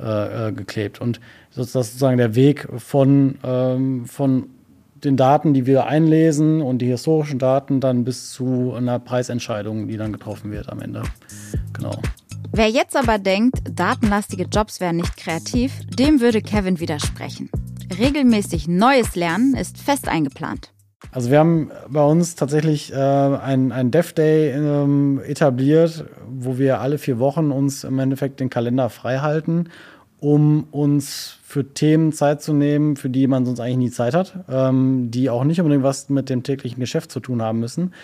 äh, 0.00 0.48
äh, 0.48 0.52
geklebt. 0.52 1.00
Und 1.00 1.20
das 1.56 1.66
ist 1.66 1.72
sozusagen 1.72 2.18
der 2.18 2.34
Weg 2.34 2.68
von, 2.76 3.36
ähm, 3.42 4.06
von 4.06 4.50
den 5.04 5.16
Daten, 5.16 5.54
die 5.54 5.66
wir 5.66 5.86
einlesen 5.86 6.62
und 6.62 6.78
die 6.78 6.86
historischen 6.86 7.38
Daten 7.38 7.80
dann 7.80 8.04
bis 8.04 8.32
zu 8.32 8.74
einer 8.74 8.98
Preisentscheidung, 8.98 9.88
die 9.88 9.96
dann 9.96 10.12
getroffen 10.12 10.50
wird 10.50 10.68
am 10.68 10.80
Ende. 10.80 11.02
Genau. 11.72 12.00
Wer 12.52 12.68
jetzt 12.68 12.96
aber 12.96 13.18
denkt, 13.18 13.58
datenlastige 13.74 14.44
Jobs 14.44 14.80
wären 14.80 14.96
nicht 14.96 15.16
kreativ, 15.16 15.72
dem 15.98 16.20
würde 16.20 16.42
Kevin 16.42 16.80
widersprechen. 16.80 17.50
Regelmäßig 17.96 18.68
neues 18.68 19.16
Lernen 19.16 19.54
ist 19.54 19.78
fest 19.78 20.08
eingeplant. 20.08 20.72
Also 21.12 21.30
wir 21.30 21.38
haben 21.38 21.70
bei 21.88 22.04
uns 22.04 22.34
tatsächlich 22.34 22.92
äh, 22.92 22.96
ein, 22.96 23.72
ein 23.72 23.90
Dev 23.90 24.12
Day 24.14 24.50
ähm, 24.50 25.20
etabliert, 25.24 26.04
wo 26.28 26.58
wir 26.58 26.80
alle 26.80 26.98
vier 26.98 27.18
Wochen 27.18 27.50
uns 27.50 27.84
im 27.84 27.98
Endeffekt 27.98 28.40
den 28.40 28.50
Kalender 28.50 28.90
frei 28.90 29.18
halten, 29.18 29.68
um 30.20 30.64
uns 30.70 31.38
für 31.44 31.72
Themen 31.72 32.12
Zeit 32.12 32.42
zu 32.42 32.52
nehmen, 32.52 32.96
für 32.96 33.08
die 33.08 33.26
man 33.26 33.46
sonst 33.46 33.60
eigentlich 33.60 33.76
nie 33.76 33.90
Zeit 33.90 34.14
hat, 34.14 34.44
ähm, 34.50 35.10
die 35.10 35.30
auch 35.30 35.44
nicht 35.44 35.60
unbedingt 35.60 35.84
was 35.84 36.08
mit 36.08 36.28
dem 36.28 36.42
täglichen 36.42 36.80
Geschäft 36.80 37.10
zu 37.10 37.20
tun 37.20 37.40
haben 37.40 37.60
müssen, 37.60 37.94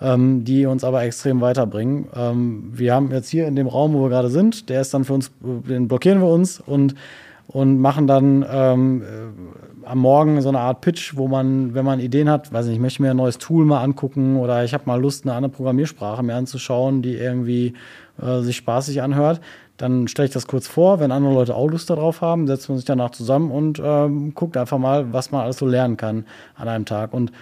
ähm, 0.00 0.44
die 0.44 0.66
uns 0.66 0.84
aber 0.84 1.02
extrem 1.02 1.40
weiterbringen. 1.40 2.08
Ähm, 2.14 2.72
wir 2.72 2.94
haben 2.94 3.12
jetzt 3.12 3.28
hier 3.28 3.46
in 3.46 3.56
dem 3.56 3.66
Raum, 3.66 3.92
wo 3.92 4.02
wir 4.02 4.08
gerade 4.08 4.30
sind, 4.30 4.68
der 4.68 4.80
ist 4.80 4.92
dann 4.94 5.04
für 5.04 5.12
uns, 5.12 5.30
den 5.40 5.86
blockieren 5.86 6.20
wir 6.20 6.28
uns 6.28 6.60
und 6.60 6.94
und 7.48 7.80
machen 7.80 8.06
dann 8.06 8.44
ähm, 8.48 9.02
äh, 9.02 9.86
am 9.86 9.98
Morgen 9.98 10.40
so 10.42 10.50
eine 10.50 10.60
Art 10.60 10.82
Pitch, 10.82 11.16
wo 11.16 11.28
man, 11.28 11.74
wenn 11.74 11.84
man 11.84 11.98
Ideen 11.98 12.28
hat, 12.28 12.52
weiß 12.52 12.66
nicht, 12.66 12.74
ich 12.74 12.80
möchte 12.80 13.02
mir 13.02 13.12
ein 13.12 13.16
neues 13.16 13.38
Tool 13.38 13.64
mal 13.64 13.82
angucken 13.82 14.36
oder 14.36 14.62
ich 14.64 14.74
habe 14.74 14.84
mal 14.86 15.00
Lust, 15.00 15.24
eine 15.24 15.34
andere 15.34 15.50
Programmiersprache 15.50 16.22
mir 16.22 16.34
anzuschauen, 16.34 17.00
die 17.00 17.14
irgendwie 17.14 17.72
äh, 18.20 18.40
sich 18.40 18.56
spaßig 18.56 19.00
anhört, 19.00 19.40
dann 19.78 20.08
stelle 20.08 20.26
ich 20.26 20.34
das 20.34 20.46
kurz 20.46 20.66
vor. 20.66 21.00
Wenn 21.00 21.10
andere 21.10 21.32
Leute 21.32 21.54
auch 21.54 21.68
Lust 21.68 21.88
darauf 21.88 22.20
haben, 22.20 22.46
setzt 22.46 22.68
man 22.68 22.76
sich 22.76 22.84
danach 22.84 23.10
zusammen 23.10 23.50
und 23.50 23.80
ähm, 23.82 24.34
guckt 24.34 24.56
einfach 24.58 24.78
mal, 24.78 25.12
was 25.14 25.30
man 25.30 25.42
alles 25.42 25.56
so 25.56 25.66
lernen 25.66 25.96
kann 25.96 26.26
an 26.54 26.68
einem 26.68 26.84
Tag. 26.84 27.14
Und 27.14 27.32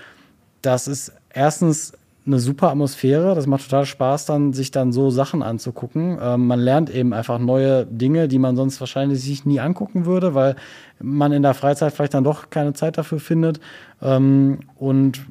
das 0.62 0.86
ist 0.86 1.12
erstens 1.30 1.94
eine 2.26 2.38
super 2.38 2.70
Atmosphäre. 2.70 3.34
Das 3.34 3.46
macht 3.46 3.64
total 3.64 3.86
Spaß, 3.86 4.26
dann 4.26 4.52
sich 4.52 4.70
dann 4.70 4.92
so 4.92 5.10
Sachen 5.10 5.42
anzugucken. 5.42 6.18
Ähm, 6.20 6.46
man 6.46 6.60
lernt 6.60 6.90
eben 6.90 7.12
einfach 7.12 7.38
neue 7.38 7.86
Dinge, 7.86 8.28
die 8.28 8.38
man 8.38 8.56
sonst 8.56 8.80
wahrscheinlich 8.80 9.22
sich 9.22 9.44
nie 9.44 9.60
angucken 9.60 10.06
würde, 10.06 10.34
weil 10.34 10.56
man 11.00 11.32
in 11.32 11.42
der 11.42 11.54
Freizeit 11.54 11.92
vielleicht 11.92 12.14
dann 12.14 12.24
doch 12.24 12.50
keine 12.50 12.72
Zeit 12.72 12.98
dafür 12.98 13.20
findet. 13.20 13.60
Ähm, 14.02 14.60
und 14.76 15.24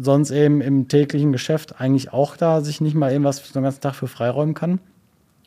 sonst 0.00 0.30
eben 0.30 0.60
im 0.60 0.88
täglichen 0.88 1.32
Geschäft 1.32 1.80
eigentlich 1.80 2.12
auch 2.12 2.36
da 2.36 2.60
sich 2.60 2.80
nicht 2.80 2.94
mal 2.94 3.12
eben 3.12 3.24
was 3.24 3.52
den 3.52 3.62
ganzen 3.62 3.80
Tag 3.80 3.94
für 3.94 4.08
freiräumen 4.08 4.54
kann. 4.54 4.80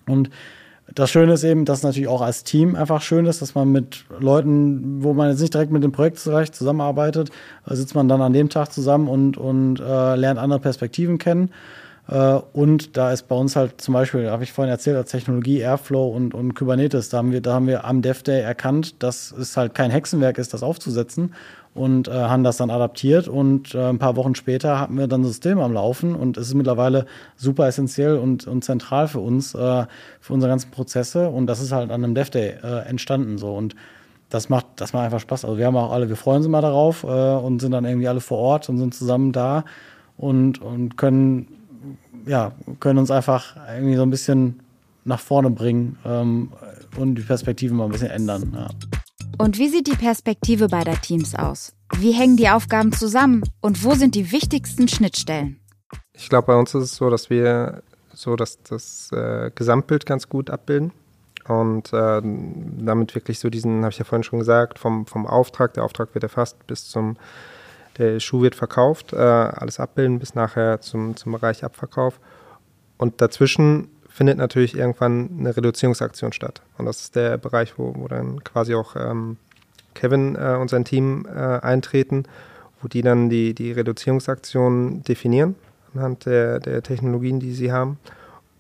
Und 0.08 0.30
das 0.96 1.10
Schöne 1.10 1.34
ist 1.34 1.44
eben, 1.44 1.66
dass 1.66 1.84
natürlich 1.84 2.10
auch 2.10 2.22
als 2.22 2.44
Team 2.44 2.76
einfach 2.76 3.02
schön 3.02 3.26
ist, 3.26 3.42
dass 3.42 3.56
man 3.56 3.72
mit 3.72 4.06
Leuten, 4.20 5.04
wo 5.04 5.14
man 5.14 5.30
jetzt 5.30 5.40
nicht 5.40 5.54
direkt 5.54 5.72
mit 5.72 5.84
dem 5.84 5.92
Projekt 5.92 6.20
zusammenarbeitet, 6.20 7.30
äh, 7.68 7.76
sitzt 7.76 7.96
man 7.96 8.08
dann 8.08 8.22
an 8.22 8.34
dem 8.34 8.50
Tag 8.50 8.72
zusammen 8.72 9.08
und, 9.08 9.38
und 9.38 9.80
äh, 9.80 10.16
lernt 10.16 10.40
andere 10.40 10.60
Perspektiven 10.60 11.18
kennen. 11.18 11.52
Äh, 12.12 12.40
und 12.54 12.98
da 12.98 13.12
ist 13.12 13.28
bei 13.28 13.36
uns 13.36 13.56
halt 13.56 13.82
zum 13.82 13.94
Beispiel, 13.94 14.30
habe 14.30 14.44
ich 14.44 14.52
vorhin 14.52 14.72
erzählt, 14.72 14.98
als 14.98 15.12
Technologie 15.12 15.60
Airflow 15.60 16.10
und, 16.10 16.34
und 16.34 16.54
Kubernetes, 16.54 17.10
da 17.10 17.18
haben 17.18 17.32
wir, 17.32 17.42
da 17.42 17.54
haben 17.54 17.68
wir 17.68 17.86
am 17.86 18.02
Dev 18.02 18.22
Day 18.24 18.42
erkannt, 18.42 19.02
dass 19.02 19.32
es 19.32 19.58
halt 19.58 19.74
kein 19.74 19.90
Hexenwerk 19.90 20.38
ist, 20.38 20.54
das 20.54 20.62
aufzusetzen 20.62 21.34
und 21.74 22.10
äh, 22.10 22.12
haben 22.12 22.44
das 22.44 22.58
dann 22.58 22.70
adaptiert 22.70 23.30
und 23.30 23.74
äh, 23.74 23.88
ein 23.88 23.98
paar 23.98 24.18
Wochen 24.18 24.36
später 24.36 24.78
hatten 24.78 24.98
wir 24.98 25.08
dann 25.08 25.22
ein 25.22 25.26
System 25.26 25.60
am 25.60 25.72
Laufen 25.72 26.16
und 26.16 26.36
es 26.36 26.50
ist 26.50 26.54
mittlerweile 26.54 27.06
super 27.38 27.66
essentiell 27.68 28.18
und, 28.18 28.46
und 28.46 28.66
zentral 28.66 29.08
für 29.08 29.22
uns, 29.22 29.56
äh, 29.56 29.86
für 30.20 30.34
unsere 30.34 30.52
ganzen 30.52 30.70
Prozesse 30.72 31.30
und 31.30 31.48
das 31.48 31.62
ist 31.62 31.72
halt 31.72 31.92
an 31.92 32.04
einem 32.04 32.14
Dev 32.14 32.30
Day 32.30 32.56
äh, 32.62 32.90
entstanden 32.90 33.38
so 33.38 33.56
und 33.56 33.76
das 34.30 34.50
macht, 34.50 34.66
das 34.78 34.94
macht 34.94 35.06
einfach 35.06 35.20
Spaß. 35.20 35.44
Also 35.44 35.58
wir 35.58 35.66
haben 35.66 35.76
auch 35.76 35.92
alle, 35.92 36.08
wir 36.08 36.16
freuen 36.16 36.38
uns 36.38 36.46
immer 36.46 36.62
darauf 36.62 37.04
äh, 37.04 37.08
und 37.08 37.60
sind 37.60 37.72
dann 37.72 37.86
irgendwie 37.86 38.08
alle 38.08 38.22
vor 38.22 38.38
Ort 38.38 38.70
und 38.70 38.78
sind 38.78 38.94
zusammen 38.94 39.32
da 39.32 39.66
und, 40.18 40.62
und 40.62 40.98
können, 40.98 41.48
ja, 42.26 42.52
können 42.80 43.00
uns 43.00 43.12
einfach 43.12 43.56
irgendwie 43.68 43.96
so 43.96 44.04
ein 44.04 44.10
bisschen 44.10 44.60
nach 45.04 45.20
vorne 45.20 45.50
bringen 45.50 45.98
ähm, 46.06 46.52
und 46.98 47.16
die 47.16 47.24
Perspektive 47.24 47.74
mal 47.74 47.86
ein 47.86 47.92
bisschen 47.92 48.10
ändern. 48.10 48.52
Ja. 48.56 48.70
Und 49.38 49.58
wie 49.58 49.70
sieht 49.70 49.88
die 49.88 49.96
Perspektive 49.96 50.68
beider 50.68 51.00
Teams 51.02 51.36
aus? 51.36 51.74
Wie 51.98 52.12
hängen 52.12 52.38
die 52.38 52.50
Aufgaben 52.50 52.92
zusammen 52.92 53.44
und 53.62 53.84
wo 53.84 53.96
sind 53.96 54.16
die 54.16 54.32
wichtigsten 54.32 54.88
Schnittstellen? 54.88 55.60
Ich 56.14 56.30
glaube, 56.30 56.48
bei 56.48 56.56
uns 56.56 56.76
ist 56.76 56.84
es 56.84 56.96
so, 56.96 57.10
dass 57.10 57.30
wir 57.30 57.82
so 58.14 58.36
dass 58.36 58.62
das 58.64 59.12
äh, 59.12 59.52
Gesamtbild 59.54 60.06
ganz 60.06 60.30
gut 60.30 60.50
abbilden 60.50 60.92
und 61.48 61.92
äh, 61.94 62.22
damit 62.22 63.16
wirklich 63.16 63.40
so 63.40 63.50
diesen, 63.50 63.82
habe 63.82 63.92
ich 63.92 63.98
ja 63.98 64.06
vorhin 64.06 64.24
schon 64.24 64.40
gesagt, 64.40 64.80
vom, 64.80 65.06
vom 65.06 65.26
Auftrag, 65.26 65.74
der 65.74 65.84
Auftrag 65.84 66.14
wird 66.14 66.24
erfasst 66.24 66.68
bis 66.68 66.88
zum, 66.88 67.18
der 67.98 68.20
Schuh 68.20 68.42
wird 68.42 68.56
verkauft, 68.56 69.14
äh, 69.14 69.18
alles 69.18 69.80
abbilden 69.80 70.20
bis 70.20 70.36
nachher 70.36 70.82
zum, 70.82 71.16
zum 71.16 71.34
Bereich 71.34 71.64
Abverkauf. 71.64 72.20
Und 72.98 73.22
dazwischen 73.22 73.90
findet 74.08 74.38
natürlich 74.38 74.78
irgendwann 74.78 75.30
eine 75.40 75.56
Reduzierungsaktion 75.56 76.34
statt. 76.34 76.62
Und 76.78 76.86
das 76.86 77.02
ist 77.02 77.16
der 77.16 77.38
Bereich, 77.38 77.78
wo, 77.78 77.94
wo 77.96 78.08
dann 78.08 78.44
quasi 78.44 78.76
auch 78.76 78.96
ähm, 78.96 79.38
Kevin 79.94 80.36
äh, 80.36 80.58
und 80.60 80.70
sein 80.70 80.86
Team 80.86 81.26
äh, 81.26 81.40
eintreten, 81.40 82.26
wo 82.82 82.88
die 82.88 83.02
dann 83.02 83.30
die, 83.30 83.54
die 83.54 83.72
Reduzierungsaktion 83.72 85.04
definieren 85.04 85.56
anhand 85.94 86.26
der, 86.26 86.60
der 86.60 86.84
Technologien, 86.84 87.40
die 87.40 87.54
sie 87.54 87.72
haben. 87.72 88.00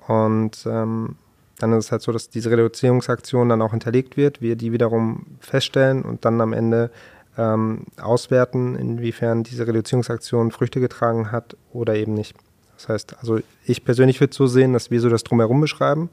Und 0.07 0.65
ähm, 0.65 1.15
dann 1.59 1.73
ist 1.73 1.85
es 1.85 1.91
halt 1.91 2.01
so, 2.01 2.11
dass 2.11 2.29
diese 2.29 2.51
Reduzierungsaktion 2.51 3.49
dann 3.49 3.61
auch 3.61 3.71
hinterlegt 3.71 4.17
wird, 4.17 4.41
wir 4.41 4.55
die 4.55 4.71
wiederum 4.71 5.25
feststellen 5.39 6.01
und 6.01 6.25
dann 6.25 6.41
am 6.41 6.53
Ende 6.53 6.91
ähm, 7.37 7.85
auswerten, 7.99 8.75
inwiefern 8.75 9.43
diese 9.43 9.67
Reduzierungsaktion 9.67 10.51
Früchte 10.51 10.79
getragen 10.79 11.31
hat 11.31 11.55
oder 11.71 11.95
eben 11.95 12.13
nicht. 12.13 12.35
Das 12.75 12.89
heißt, 12.89 13.15
also 13.19 13.39
ich 13.65 13.85
persönlich 13.85 14.19
würde 14.19 14.33
so 14.33 14.47
sehen, 14.47 14.73
dass 14.73 14.91
wir 14.91 14.99
so 14.99 15.09
das 15.09 15.23
Drumherum 15.23 15.61
beschreiben 15.61 16.09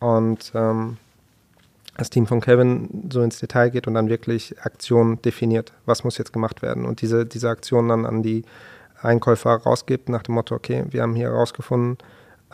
und 0.00 0.52
ähm, 0.54 0.96
das 1.96 2.10
Team 2.10 2.26
von 2.26 2.40
Kevin 2.40 3.08
so 3.12 3.22
ins 3.22 3.38
Detail 3.38 3.70
geht 3.70 3.86
und 3.86 3.94
dann 3.94 4.08
wirklich 4.08 4.60
Aktionen 4.62 5.20
definiert, 5.22 5.72
was 5.86 6.04
muss 6.04 6.18
jetzt 6.18 6.32
gemacht 6.32 6.62
werden 6.62 6.84
und 6.84 7.02
diese, 7.02 7.26
diese 7.26 7.48
Aktion 7.48 7.88
dann 7.88 8.06
an 8.06 8.22
die 8.22 8.44
Einkäufer 9.00 9.54
rausgibt 9.54 10.08
nach 10.08 10.22
dem 10.22 10.34
Motto, 10.34 10.54
okay, 10.54 10.84
wir 10.90 11.02
haben 11.02 11.14
hier 11.14 11.30
herausgefunden, 11.30 11.98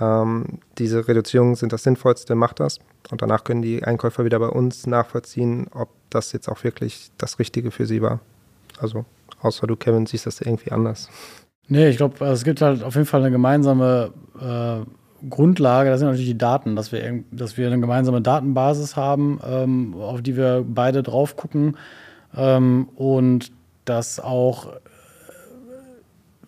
ähm, 0.01 0.59
diese 0.79 1.07
Reduzierungen 1.07 1.55
sind 1.55 1.73
das 1.73 1.83
Sinnvollste, 1.83 2.35
macht 2.35 2.61
das. 2.61 2.79
Und 3.11 3.23
danach 3.23 3.45
können 3.45 3.63
die 3.63 3.85
Einkäufer 3.85 4.25
wieder 4.25 4.39
bei 4.39 4.49
uns 4.49 4.87
nachvollziehen, 4.87 5.69
ob 5.73 5.91
das 6.11 6.33
jetzt 6.33 6.49
auch 6.49 6.63
wirklich 6.65 7.11
das 7.19 7.39
Richtige 7.39 7.71
für 7.71 7.87
sie 7.87 8.03
war. 8.03 8.21
Also, 8.79 9.05
außer 9.41 9.67
du, 9.67 9.77
Kevin, 9.77 10.07
siehst 10.07 10.27
das 10.27 10.41
irgendwie 10.41 10.73
anders. 10.73 11.09
Nee, 11.69 11.89
ich 11.89 11.97
glaube, 11.97 12.25
es 12.25 12.45
gibt 12.45 12.63
halt 12.63 12.83
auf 12.83 12.95
jeden 12.95 13.07
Fall 13.07 13.21
eine 13.21 13.31
gemeinsame 13.31 14.13
äh, 14.41 15.29
Grundlage, 15.29 15.91
das 15.91 16.01
sind 16.01 16.09
natürlich 16.09 16.31
die 16.31 16.39
Daten, 16.39 16.77
dass 16.77 16.93
wir, 16.93 17.23
dass 17.31 17.57
wir 17.57 17.67
eine 17.67 17.79
gemeinsame 17.79 18.23
Datenbasis 18.23 18.97
haben, 18.97 19.39
ähm, 19.45 19.95
auf 19.95 20.23
die 20.23 20.37
wir 20.37 20.65
beide 20.67 21.03
drauf 21.03 21.37
gucken 21.37 21.77
ähm, 22.35 22.89
und 22.97 23.53
dass 23.85 24.19
auch 24.19 24.69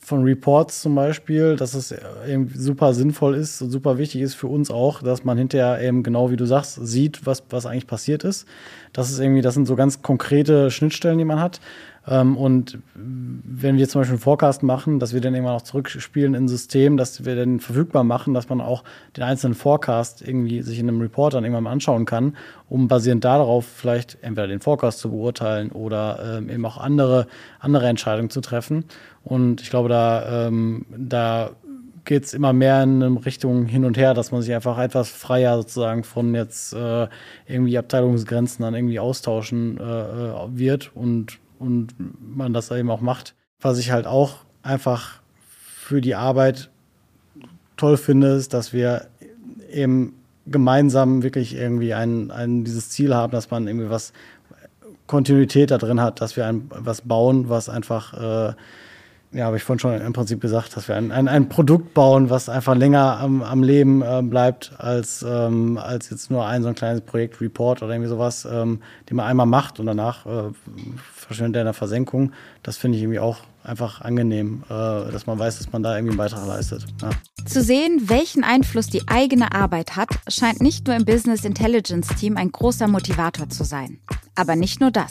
von 0.05 0.25
Reports 0.25 0.83
zum 0.83 0.97
Beispiel, 0.97 1.55
dass 1.55 1.75
es 1.75 1.95
eben 2.29 2.51
super 2.55 2.93
sinnvoll 2.93 3.37
ist 3.37 3.62
und 3.62 3.71
super 3.71 3.99
wichtig 3.99 4.21
ist 4.21 4.35
für 4.35 4.49
uns 4.49 4.69
auch, 4.69 5.01
dass 5.01 5.23
man 5.23 5.38
hinterher 5.38 5.81
eben 5.81 6.03
genau 6.03 6.31
wie 6.31 6.37
du 6.37 6.45
sagst, 6.45 6.79
sieht, 6.85 7.25
was, 7.25 7.45
was 7.51 7.67
eigentlich 7.67 7.87
passiert 7.87 8.25
ist. 8.25 8.47
Das 8.93 9.11
ist 9.11 9.21
irgendwie, 9.21 9.43
das 9.43 9.55
sind 9.55 9.67
so 9.67 9.77
ganz 9.77 10.03
konkrete 10.03 10.73
Schnittstellen, 10.73 11.19
die 11.19 11.25
man 11.25 11.41
hat. 11.41 11.61
Ähm, 12.07 12.37
und 12.37 12.79
wenn 12.95 13.77
wir 13.77 13.88
zum 13.88 14.01
Beispiel 14.01 14.15
einen 14.15 14.23
Forecast 14.23 14.62
machen, 14.62 14.99
dass 14.99 15.15
wir 15.15 15.21
dann 15.21 15.35
irgendwann 15.35 15.57
auch 15.57 15.62
zurückspielen 15.62 16.35
in 16.35 16.45
ein 16.45 16.49
System, 16.49 16.97
dass 16.97 17.25
wir 17.25 17.37
dann 17.37 17.61
verfügbar 17.61 18.03
machen, 18.03 18.35
dass 18.35 18.49
man 18.49 18.61
auch 18.61 18.83
den 19.17 19.25
einzelnen 19.25 19.55
Forecast 19.55 20.27
irgendwie 20.27 20.62
sich 20.62 20.79
in 20.79 20.88
einem 20.88 21.01
Report 21.01 21.35
dann 21.35 21.45
irgendwann 21.45 21.65
mal 21.65 21.71
anschauen 21.71 22.05
kann, 22.05 22.37
um 22.69 22.88
basierend 22.88 23.25
darauf 23.25 23.67
vielleicht 23.67 24.19
entweder 24.23 24.49
den 24.49 24.61
Forecast 24.61 24.99
zu 24.99 25.11
beurteilen 25.11 25.71
oder 25.71 26.38
ähm, 26.38 26.51
eben 26.51 26.65
auch 26.67 26.79
andere, 26.79 27.27
andere 27.61 27.87
Entscheidungen 27.88 28.31
zu 28.31 28.41
treffen. 28.41 28.85
Und 29.23 29.61
ich 29.61 29.71
glaube, 29.71 29.88
da, 29.88 30.47
ähm, 30.49 30.87
da 30.97 31.51
geht 32.05 32.25
es 32.25 32.35
immer 32.35 32.53
mehr 32.53 32.83
in 32.83 33.01
eine 33.01 33.25
Richtung 33.25 33.67
hin 33.67 33.85
und 33.85 33.97
her, 33.97 34.12
dass 34.12 34.33
man 34.33 34.43
sich 34.43 34.53
einfach 34.53 34.79
etwas 34.79 35.09
freier 35.09 35.57
sozusagen 35.59 36.03
von 36.03 36.35
jetzt 36.35 36.73
äh, 36.73 37.07
irgendwie 37.47 37.79
Abteilungsgrenzen 37.79 38.65
dann 38.65 38.75
irgendwie 38.75 38.99
austauschen 38.99 39.79
äh, 39.79 39.83
äh 39.83 40.35
wird 40.51 40.91
und 40.97 41.38
und 41.62 41.94
man 42.20 42.53
das 42.53 42.70
eben 42.70 42.90
auch 42.90 43.01
macht. 43.01 43.35
Was 43.61 43.79
ich 43.79 43.90
halt 43.90 44.07
auch 44.07 44.38
einfach 44.62 45.20
für 45.42 46.01
die 46.01 46.14
Arbeit 46.14 46.70
toll 47.77 47.96
finde, 47.96 48.29
ist, 48.29 48.55
dass 48.55 48.72
wir 48.72 49.07
eben 49.70 50.14
gemeinsam 50.46 51.22
wirklich 51.22 51.55
irgendwie 51.55 51.94
ein, 51.94 52.31
ein 52.31 52.64
dieses 52.64 52.90
Ziel 52.90 53.14
haben, 53.14 53.33
dass 53.33 53.51
man 53.51 53.66
irgendwie 53.66 53.90
was 53.90 54.12
Kontinuität 55.07 55.70
da 55.70 55.79
drin 55.79 56.01
hat, 56.01 56.20
dass 56.20 56.37
wir 56.37 56.46
ein, 56.46 56.70
was 56.70 57.03
bauen, 57.03 57.48
was 57.48 57.68
einfach 57.68 58.51
äh, 58.51 58.55
ja, 59.33 59.46
habe 59.46 59.57
ich 59.57 59.62
vorhin 59.62 59.79
schon 59.79 60.01
im 60.01 60.12
Prinzip 60.12 60.40
gesagt, 60.40 60.77
dass 60.77 60.88
wir 60.88 60.96
ein, 60.96 61.11
ein, 61.11 61.27
ein 61.27 61.48
Produkt 61.48 61.94
bauen, 61.94 62.29
was 62.29 62.48
einfach 62.48 62.75
länger 62.75 63.18
am, 63.18 63.42
am 63.42 63.62
Leben 63.62 64.03
äh, 64.03 64.20
bleibt, 64.22 64.72
als, 64.77 65.25
ähm, 65.27 65.79
als 65.79 66.11
jetzt 66.11 66.31
nur 66.31 66.46
ein 66.46 66.62
so 66.62 66.68
ein 66.68 66.75
kleines 66.75 67.01
Projekt 67.01 67.40
Report 67.40 67.83
oder 67.83 67.92
irgendwie 67.92 68.11
sowas, 68.11 68.46
ähm, 68.51 68.81
den 69.09 69.16
man 69.16 69.27
einmal 69.27 69.46
macht 69.46 69.81
und 69.81 69.87
danach 69.87 70.27
äh, 70.27 70.51
verschwindet 71.25 71.57
er 71.57 71.63
in 71.63 71.67
der 71.67 71.75
Versenkung. 71.75 72.33
Das 72.63 72.77
finde 72.77 72.99
ich 72.99 73.05
irgendwie 73.05 73.19
auch 73.19 73.39
einfach 73.65 74.01
angenehm, 74.01 74.65
äh, 74.69 74.71
dass 74.71 75.27
man 75.27 75.39
weiß, 75.39 75.59
dass 75.59 75.73
man 75.73 75.83
da 75.83 75.97
irgendwie 75.97 76.13
einen 76.13 76.19
Beitrag 76.19 76.47
leistet. 76.47 76.85
Ja. 77.01 77.11
Zu 77.47 77.63
sehen, 77.63 78.09
welchen 78.09 78.45
Einfluss 78.45 78.87
die 78.89 79.09
eigene 79.09 79.53
Arbeit 79.53 79.97
hat, 79.97 80.11
scheint 80.29 80.61
nicht 80.61 80.87
nur 80.87 80.97
im 80.97 81.05
Business 81.05 81.45
Intelligence 81.45 82.09
Team 82.19 82.37
ein 82.37 82.51
großer 82.51 82.89
Motivator 82.89 83.49
zu 83.49 83.65
sein. 83.65 83.99
Aber 84.35 84.57
nicht 84.57 84.81
nur 84.81 84.91
das. 84.91 85.11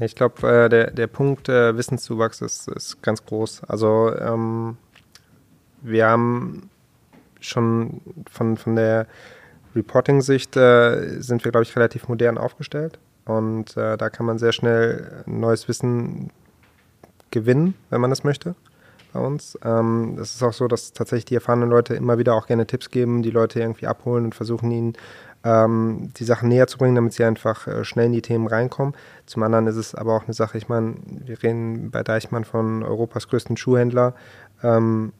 Ich 0.00 0.14
glaube, 0.14 0.48
äh, 0.48 0.68
der, 0.68 0.90
der 0.90 1.06
Punkt 1.06 1.48
äh, 1.48 1.76
Wissenszuwachs 1.76 2.40
ist, 2.40 2.68
ist 2.68 3.02
ganz 3.02 3.24
groß. 3.24 3.64
Also 3.64 4.14
ähm, 4.16 4.76
wir 5.82 6.06
haben 6.06 6.70
schon 7.40 8.00
von, 8.30 8.56
von 8.56 8.76
der 8.76 9.06
Reporting-Sicht 9.74 10.56
äh, 10.56 11.20
sind 11.20 11.44
wir, 11.44 11.52
glaube 11.52 11.64
ich, 11.64 11.76
relativ 11.76 12.08
modern 12.08 12.38
aufgestellt. 12.38 12.98
Und 13.30 13.76
äh, 13.76 13.96
da 13.96 14.10
kann 14.10 14.26
man 14.26 14.38
sehr 14.38 14.52
schnell 14.52 15.22
neues 15.26 15.68
Wissen 15.68 16.30
gewinnen, 17.30 17.74
wenn 17.90 18.00
man 18.00 18.10
das 18.10 18.24
möchte 18.24 18.56
bei 19.12 19.20
uns. 19.20 19.58
Ähm, 19.64 20.18
es 20.20 20.34
ist 20.34 20.42
auch 20.42 20.52
so, 20.52 20.66
dass 20.66 20.92
tatsächlich 20.92 21.26
die 21.26 21.34
erfahrenen 21.36 21.70
Leute 21.70 21.94
immer 21.94 22.18
wieder 22.18 22.34
auch 22.34 22.46
gerne 22.46 22.66
Tipps 22.66 22.90
geben, 22.90 23.22
die 23.22 23.30
Leute 23.30 23.60
irgendwie 23.60 23.86
abholen 23.86 24.24
und 24.24 24.34
versuchen 24.34 24.70
ihnen 24.72 24.92
ähm, 25.44 26.10
die 26.16 26.24
Sachen 26.24 26.48
näher 26.48 26.66
zu 26.66 26.76
bringen, 26.76 26.96
damit 26.96 27.12
sie 27.12 27.24
einfach 27.24 27.66
äh, 27.66 27.84
schnell 27.84 28.06
in 28.06 28.12
die 28.12 28.22
Themen 28.22 28.46
reinkommen. 28.46 28.94
Zum 29.26 29.42
anderen 29.42 29.68
ist 29.68 29.76
es 29.76 29.94
aber 29.94 30.16
auch 30.16 30.24
eine 30.24 30.34
Sache, 30.34 30.58
ich 30.58 30.68
meine, 30.68 30.96
wir 31.06 31.42
reden 31.42 31.90
bei 31.90 32.02
Deichmann 32.02 32.44
von 32.44 32.82
Europas 32.82 33.28
größten 33.28 33.56
Schuhhändler. 33.56 34.14
Ähm, 34.62 35.12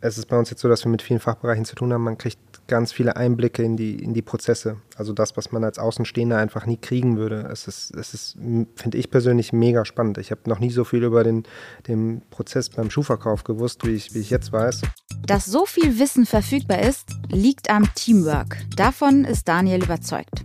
es 0.00 0.18
ist 0.18 0.26
bei 0.26 0.38
uns 0.38 0.50
jetzt 0.50 0.60
so, 0.60 0.68
dass 0.68 0.84
wir 0.84 0.90
mit 0.90 1.02
vielen 1.02 1.20
Fachbereichen 1.20 1.64
zu 1.64 1.74
tun 1.74 1.92
haben. 1.92 2.02
Man 2.02 2.18
kriegt 2.18 2.38
ganz 2.66 2.92
viele 2.92 3.16
Einblicke 3.16 3.62
in 3.62 3.76
die, 3.76 4.02
in 4.02 4.14
die 4.14 4.22
Prozesse. 4.22 4.78
Also 4.96 5.12
das, 5.12 5.36
was 5.36 5.52
man 5.52 5.64
als 5.64 5.78
Außenstehender 5.78 6.36
einfach 6.36 6.66
nie 6.66 6.76
kriegen 6.76 7.16
würde. 7.16 7.48
Es 7.52 7.68
ist, 7.68 7.94
es 7.94 8.14
ist 8.14 8.36
finde 8.74 8.98
ich 8.98 9.10
persönlich, 9.10 9.52
mega 9.52 9.84
spannend. 9.84 10.18
Ich 10.18 10.30
habe 10.30 10.42
noch 10.46 10.58
nie 10.58 10.70
so 10.70 10.84
viel 10.84 11.04
über 11.04 11.24
den, 11.24 11.44
den 11.86 12.22
Prozess 12.30 12.68
beim 12.70 12.90
Schuhverkauf 12.90 13.44
gewusst, 13.44 13.86
wie 13.86 13.94
ich, 13.94 14.14
wie 14.14 14.20
ich 14.20 14.30
jetzt 14.30 14.52
weiß. 14.52 14.82
Dass 15.26 15.44
so 15.44 15.66
viel 15.66 15.98
Wissen 15.98 16.26
verfügbar 16.26 16.82
ist, 16.82 17.08
liegt 17.30 17.70
am 17.70 17.92
Teamwork. 17.94 18.56
Davon 18.76 19.24
ist 19.24 19.48
Daniel 19.48 19.82
überzeugt. 19.82 20.44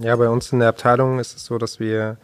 Ja, 0.00 0.16
bei 0.16 0.28
uns 0.28 0.52
in 0.52 0.60
der 0.60 0.68
Abteilung 0.68 1.18
ist 1.18 1.36
es 1.36 1.44
so, 1.44 1.58
dass 1.58 1.78
wir 1.78 2.18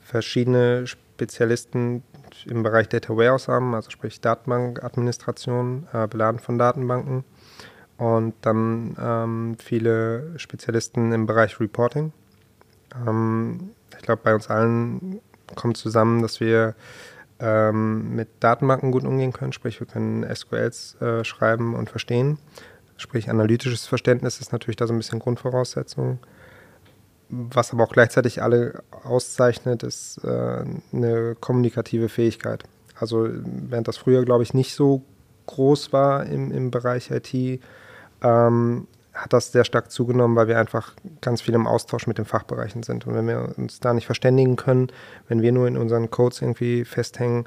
verschiedene 0.00 0.86
Spezialisten 0.86 2.02
im 2.46 2.62
Bereich 2.62 2.88
Data 2.88 3.16
Warehouse 3.16 3.48
haben, 3.48 3.74
also 3.74 3.90
sprich 3.90 4.20
Datenbankadministration, 4.20 5.86
äh, 5.92 6.06
Beladen 6.08 6.40
von 6.40 6.58
Datenbanken 6.58 7.24
und 8.02 8.34
dann 8.40 8.96
ähm, 9.00 9.56
viele 9.62 10.36
Spezialisten 10.36 11.12
im 11.12 11.26
Bereich 11.26 11.60
Reporting. 11.60 12.12
Ähm, 13.06 13.70
ich 13.96 14.02
glaube, 14.02 14.22
bei 14.24 14.34
uns 14.34 14.50
allen 14.50 15.20
kommt 15.54 15.76
zusammen, 15.76 16.20
dass 16.20 16.40
wir 16.40 16.74
ähm, 17.38 18.16
mit 18.16 18.28
Datenbanken 18.40 18.90
gut 18.90 19.04
umgehen 19.04 19.32
können, 19.32 19.52
sprich 19.52 19.78
wir 19.78 19.86
können 19.86 20.26
SQLs 20.34 21.00
äh, 21.00 21.22
schreiben 21.22 21.76
und 21.76 21.90
verstehen. 21.90 22.38
Sprich 22.96 23.30
analytisches 23.30 23.86
Verständnis 23.86 24.40
ist 24.40 24.50
natürlich 24.50 24.76
da 24.76 24.88
so 24.88 24.92
ein 24.92 24.98
bisschen 24.98 25.20
Grundvoraussetzung. 25.20 26.18
Was 27.28 27.72
aber 27.72 27.84
auch 27.84 27.92
gleichzeitig 27.92 28.42
alle 28.42 28.82
auszeichnet, 29.04 29.84
ist 29.84 30.18
äh, 30.24 30.64
eine 30.92 31.36
kommunikative 31.38 32.08
Fähigkeit. 32.08 32.64
Also 32.98 33.28
während 33.30 33.86
das 33.86 33.96
früher, 33.96 34.24
glaube 34.24 34.42
ich, 34.42 34.54
nicht 34.54 34.74
so 34.74 35.02
groß 35.46 35.92
war 35.92 36.26
im, 36.26 36.50
im 36.50 36.72
Bereich 36.72 37.12
IT, 37.12 37.60
ähm, 38.22 38.86
hat 39.14 39.32
das 39.32 39.52
sehr 39.52 39.64
stark 39.64 39.90
zugenommen, 39.90 40.36
weil 40.36 40.48
wir 40.48 40.58
einfach 40.58 40.94
ganz 41.20 41.42
viel 41.42 41.54
im 41.54 41.66
Austausch 41.66 42.06
mit 42.06 42.18
den 42.18 42.24
Fachbereichen 42.24 42.82
sind. 42.82 43.06
Und 43.06 43.14
wenn 43.14 43.26
wir 43.26 43.54
uns 43.56 43.80
da 43.80 43.92
nicht 43.92 44.06
verständigen 44.06 44.56
können, 44.56 44.88
wenn 45.28 45.42
wir 45.42 45.52
nur 45.52 45.68
in 45.68 45.76
unseren 45.76 46.10
Codes 46.10 46.40
irgendwie 46.40 46.84
festhängen, 46.84 47.46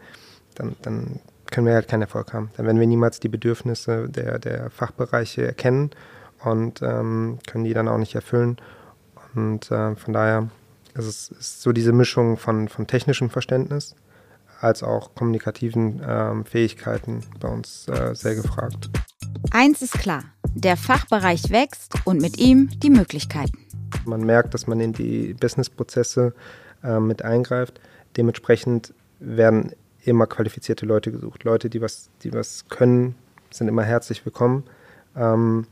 dann, 0.54 0.76
dann 0.84 1.20
können 1.52 1.68
wir 1.68 1.74
halt 1.74 1.88
keinen 1.88 2.04
Erfolg 2.04 2.34
haben. 2.34 2.52
Dann 2.58 2.66
werden 2.66 2.80
wir 2.80 2.88
niemals 2.88 3.20
die 3.20 3.30
Bedürfnisse 3.30 4.10
der, 4.10 4.40
der 4.40 4.70
Fachbereiche 4.70 5.46
erkennen 5.46 5.92
und 6.44 6.82
ähm, 6.82 7.40
können 7.48 7.64
die 7.64 7.74
dann 7.74 7.88
auch 7.88 7.98
nicht 7.98 8.16
erfüllen. 8.16 8.58
Und 9.34 9.72
äh, 9.72 9.96
von 9.96 10.14
daher 10.14 10.50
ist 10.94 11.06
es 11.06 11.32
ist 11.32 11.62
so 11.62 11.72
diese 11.72 11.92
Mischung 11.94 12.38
von, 12.38 12.70
von 12.70 12.88
technischem 12.88 13.30
Verständnis 13.30 13.96
als 14.62 14.84
auch 14.84 15.14
kommunikativen 15.16 16.02
ähm, 16.08 16.46
Fähigkeiten 16.46 17.22
bei 17.40 17.50
uns 17.50 17.88
äh, 17.88 18.16
sehr 18.16 18.36
gefragt. 18.36 18.90
Eins 19.52 19.82
ist 19.82 19.94
klar, 19.94 20.24
der 20.56 20.78
Fachbereich 20.78 21.52
wächst 21.52 21.94
und 22.06 22.22
mit 22.22 22.38
ihm 22.40 22.70
die 22.80 22.90
Möglichkeiten. 22.90 23.60
Man 24.06 24.22
merkt, 24.22 24.54
dass 24.54 24.68
man 24.68 24.80
in 24.80 24.94
die 24.94 25.34
Businessprozesse 25.34 26.34
äh, 26.84 27.00
mit 27.00 27.24
eingreift. 27.24 27.80
Dementsprechend 28.18 28.94
werden 29.20 29.74
immer 30.04 30.28
qualifizierte 30.28 30.86
Leute 30.86 31.12
gesucht. 31.12 31.44
Leute, 31.44 31.70
die 31.70 31.82
was, 31.82 32.10
die 32.24 32.34
was 32.34 32.66
können, 32.70 33.16
sind 33.52 33.68
immer 33.68 33.84
herzlich 33.84 34.26
willkommen. 34.26 34.64
Ähm, 35.16 35.68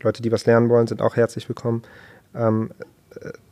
Leute, 0.00 0.22
die 0.22 0.32
was 0.32 0.46
lernen 0.46 0.68
wollen, 0.68 0.86
sind 0.86 1.02
auch 1.02 1.16
herzlich 1.16 1.48
willkommen. 1.48 1.82
Ähm, 2.34 2.70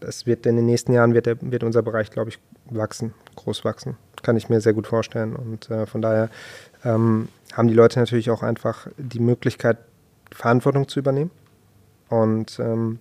es 0.01 0.27
wird 0.27 0.47
in 0.47 0.57
den 0.57 0.67
nächsten 0.67 0.93
Jahren 0.93 1.13
wird, 1.13 1.27
der, 1.27 1.37
wird 1.41 1.63
unser 1.63 1.83
Bereich, 1.83 2.11
glaube 2.11 2.31
ich, 2.31 2.39
wachsen, 2.71 3.13
groß 3.37 3.65
wachsen. 3.65 3.97
Kann 4.23 4.37
ich 4.37 4.49
mir 4.49 4.61
sehr 4.61 4.73
gut 4.73 4.87
vorstellen. 4.87 5.37
Und 5.37 5.71
äh, 5.71 5.87
von 5.87 6.01
daher 6.01 6.31
ähm, 6.85 7.29
haben 7.53 7.69
die 7.69 7.75
Leute 7.75 7.99
natürlich 7.99 8.31
auch 8.31 8.43
einfach 8.43 8.87
die 8.97 9.21
Möglichkeit, 9.21 9.79
Verantwortung 10.33 10.89
zu 10.89 11.01
übernehmen. 11.01 11.31
Und 12.09 12.59
ähm, 12.59 12.99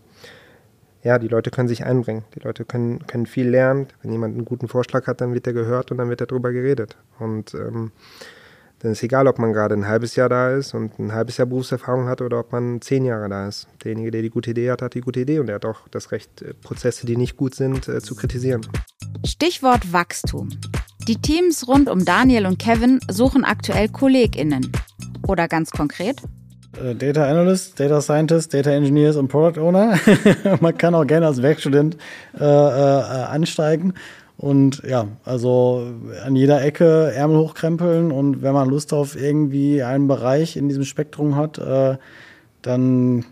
ja, 1.03 1.17
die 1.17 1.27
Leute 1.27 1.49
können 1.49 1.67
sich 1.67 1.85
einbringen. 1.85 2.23
Die 2.35 2.39
Leute 2.39 2.65
können, 2.65 3.05
können 3.07 3.25
viel 3.25 3.49
lernen. 3.49 3.87
Wenn 4.01 4.11
jemand 4.11 4.35
einen 4.35 4.45
guten 4.45 4.67
Vorschlag 4.67 5.07
hat, 5.07 5.21
dann 5.21 5.33
wird 5.33 5.47
er 5.47 5.53
gehört 5.53 5.91
und 5.91 5.97
dann 5.97 6.09
wird 6.09 6.21
darüber 6.21 6.51
geredet. 6.51 6.97
Und 7.19 7.53
ähm, 7.53 7.91
dann 8.79 8.93
ist 8.93 9.03
egal, 9.03 9.27
ob 9.27 9.39
man 9.39 9.51
gerade 9.51 9.75
ein 9.75 9.87
halbes 9.87 10.15
Jahr 10.15 10.29
da 10.29 10.55
ist 10.55 10.73
und 10.73 10.99
ein 10.99 11.11
halbes 11.11 11.37
Jahr 11.37 11.47
Berufserfahrung 11.47 12.07
hat 12.07 12.21
oder 12.21 12.39
ob 12.39 12.51
man 12.51 12.81
zehn 12.81 13.05
Jahre 13.05 13.27
da 13.27 13.47
ist. 13.47 13.67
Derjenige, 13.83 14.11
der 14.11 14.21
die 14.21 14.29
gute 14.29 14.51
Idee 14.51 14.71
hat, 14.71 14.81
hat 14.81 14.93
die 14.93 15.01
gute 15.01 15.19
Idee 15.21 15.39
und 15.39 15.49
er 15.49 15.55
hat 15.55 15.65
auch 15.65 15.87
das 15.89 16.11
Recht, 16.11 16.41
äh, 16.41 16.53
Prozesse, 16.53 17.05
die 17.05 17.17
nicht 17.17 17.37
gut 17.37 17.55
sind, 17.55 17.87
äh, 17.87 17.99
zu 18.01 18.15
kritisieren. 18.15 18.61
Stichwort 19.25 19.91
Wachstum. 19.91 20.49
Die 21.07 21.21
Teams 21.21 21.67
rund 21.67 21.89
um 21.89 22.05
Daniel 22.05 22.45
und 22.45 22.59
Kevin 22.59 22.99
suchen 23.09 23.43
aktuell 23.43 23.89
KollegInnen. 23.89 24.71
Oder 25.27 25.47
ganz 25.47 25.71
konkret? 25.71 26.21
Äh, 26.77 26.95
Data 26.95 27.25
Analyst, 27.25 27.79
Data 27.79 28.01
Scientist, 28.01 28.53
Data 28.53 28.71
Engineers 28.71 29.15
und 29.15 29.27
Product 29.27 29.59
Owner. 29.59 29.97
Man 30.61 30.77
kann 30.77 30.95
auch 30.95 31.05
gerne 31.05 31.27
als 31.27 31.41
Werkstudent 31.41 31.97
äh, 32.39 32.43
äh, 32.43 32.45
ansteigen. 32.45 33.93
Und 34.37 34.83
ja, 34.87 35.07
also 35.25 35.87
an 36.25 36.35
jeder 36.35 36.63
Ecke 36.63 37.11
Ärmel 37.13 37.39
hochkrempeln 37.39 38.09
und 38.09 38.41
wenn 38.41 38.53
man 38.53 38.69
Lust 38.69 38.93
auf 38.93 39.21
irgendwie 39.21 39.83
einen 39.83 40.07
Bereich 40.07 40.55
in 40.55 40.69
diesem 40.69 40.85
Spektrum 40.85 41.35
hat, 41.35 41.57
äh, 41.57 41.97
dann 42.61 43.25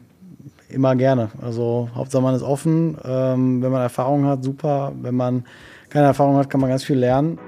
immer 0.67 0.97
gerne. 0.97 1.29
Also 1.41 1.89
Hauptsache 1.95 2.21
man 2.21 2.35
ist 2.35 2.41
offen. 2.41 2.97
Ähm, 3.05 3.61
wenn 3.61 3.71
man 3.71 3.81
Erfahrung 3.81 4.25
hat, 4.25 4.43
super. 4.43 4.91
Wenn 5.01 5.15
man 5.15 5.45
keine 5.89 6.07
Erfahrung 6.07 6.35
hat, 6.35 6.49
kann 6.49 6.59
man 6.59 6.69
ganz 6.69 6.83
viel 6.83 6.97
lernen. 6.97 7.39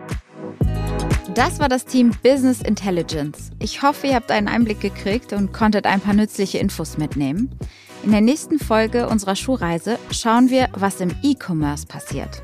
Das 1.36 1.60
war 1.60 1.70
das 1.70 1.86
Team 1.86 2.12
Business 2.24 2.62
Intelligence. 2.62 3.52
Ich 3.60 3.84
hoffe, 3.84 4.08
ihr 4.08 4.16
habt 4.16 4.32
einen 4.32 4.48
Einblick 4.48 4.80
gekriegt 4.82 5.32
und 5.32 5.54
konntet 5.54 5.86
ein 5.86 6.02
paar 6.02 6.14
nützliche 6.14 6.58
Infos 6.58 6.98
mitnehmen. 6.98 7.52
In 8.04 8.12
der 8.12 8.22
nächsten 8.22 8.60
Folge 8.60 9.08
unserer 9.08 9.36
Schuhreise 9.36 10.00
schauen 10.12 10.50
wir, 10.50 10.70
was 10.74 11.02
im 11.02 11.12
E-Commerce 11.22 11.86
passiert. 11.86 12.42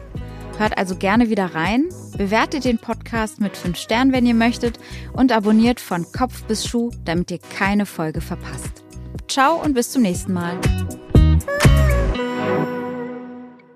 Hört 0.58 0.78
also 0.78 0.96
gerne 0.96 1.30
wieder 1.30 1.56
rein, 1.56 1.90
bewertet 2.18 2.64
den 2.64 2.78
Podcast 2.78 3.42
mit 3.42 3.58
5 3.58 3.78
Sternen, 3.78 4.14
wenn 4.14 4.26
ihr 4.26 4.34
möchtet 4.34 4.80
und 5.14 5.32
abonniert 5.32 5.80
von 5.80 6.06
Kopf 6.12 6.44
bis 6.44 6.66
Schuh, 6.66 6.92
damit 7.04 7.32
ihr 7.32 7.40
keine 7.40 7.86
Folge 7.86 8.22
verpasst. 8.22 8.84
Ciao 9.28 9.62
und 9.62 9.74
bis 9.74 9.92
zum 9.92 10.04
nächsten 10.04 10.34
Mal. 10.34 10.58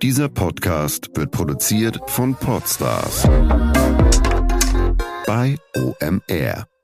Dieser 0.02 0.30
Podcast 0.30 1.10
wird 1.16 1.32
produziert 1.32 2.00
von 2.08 2.36
Podstars 2.36 3.28
bei 5.30 5.60
OMR. 5.76 6.79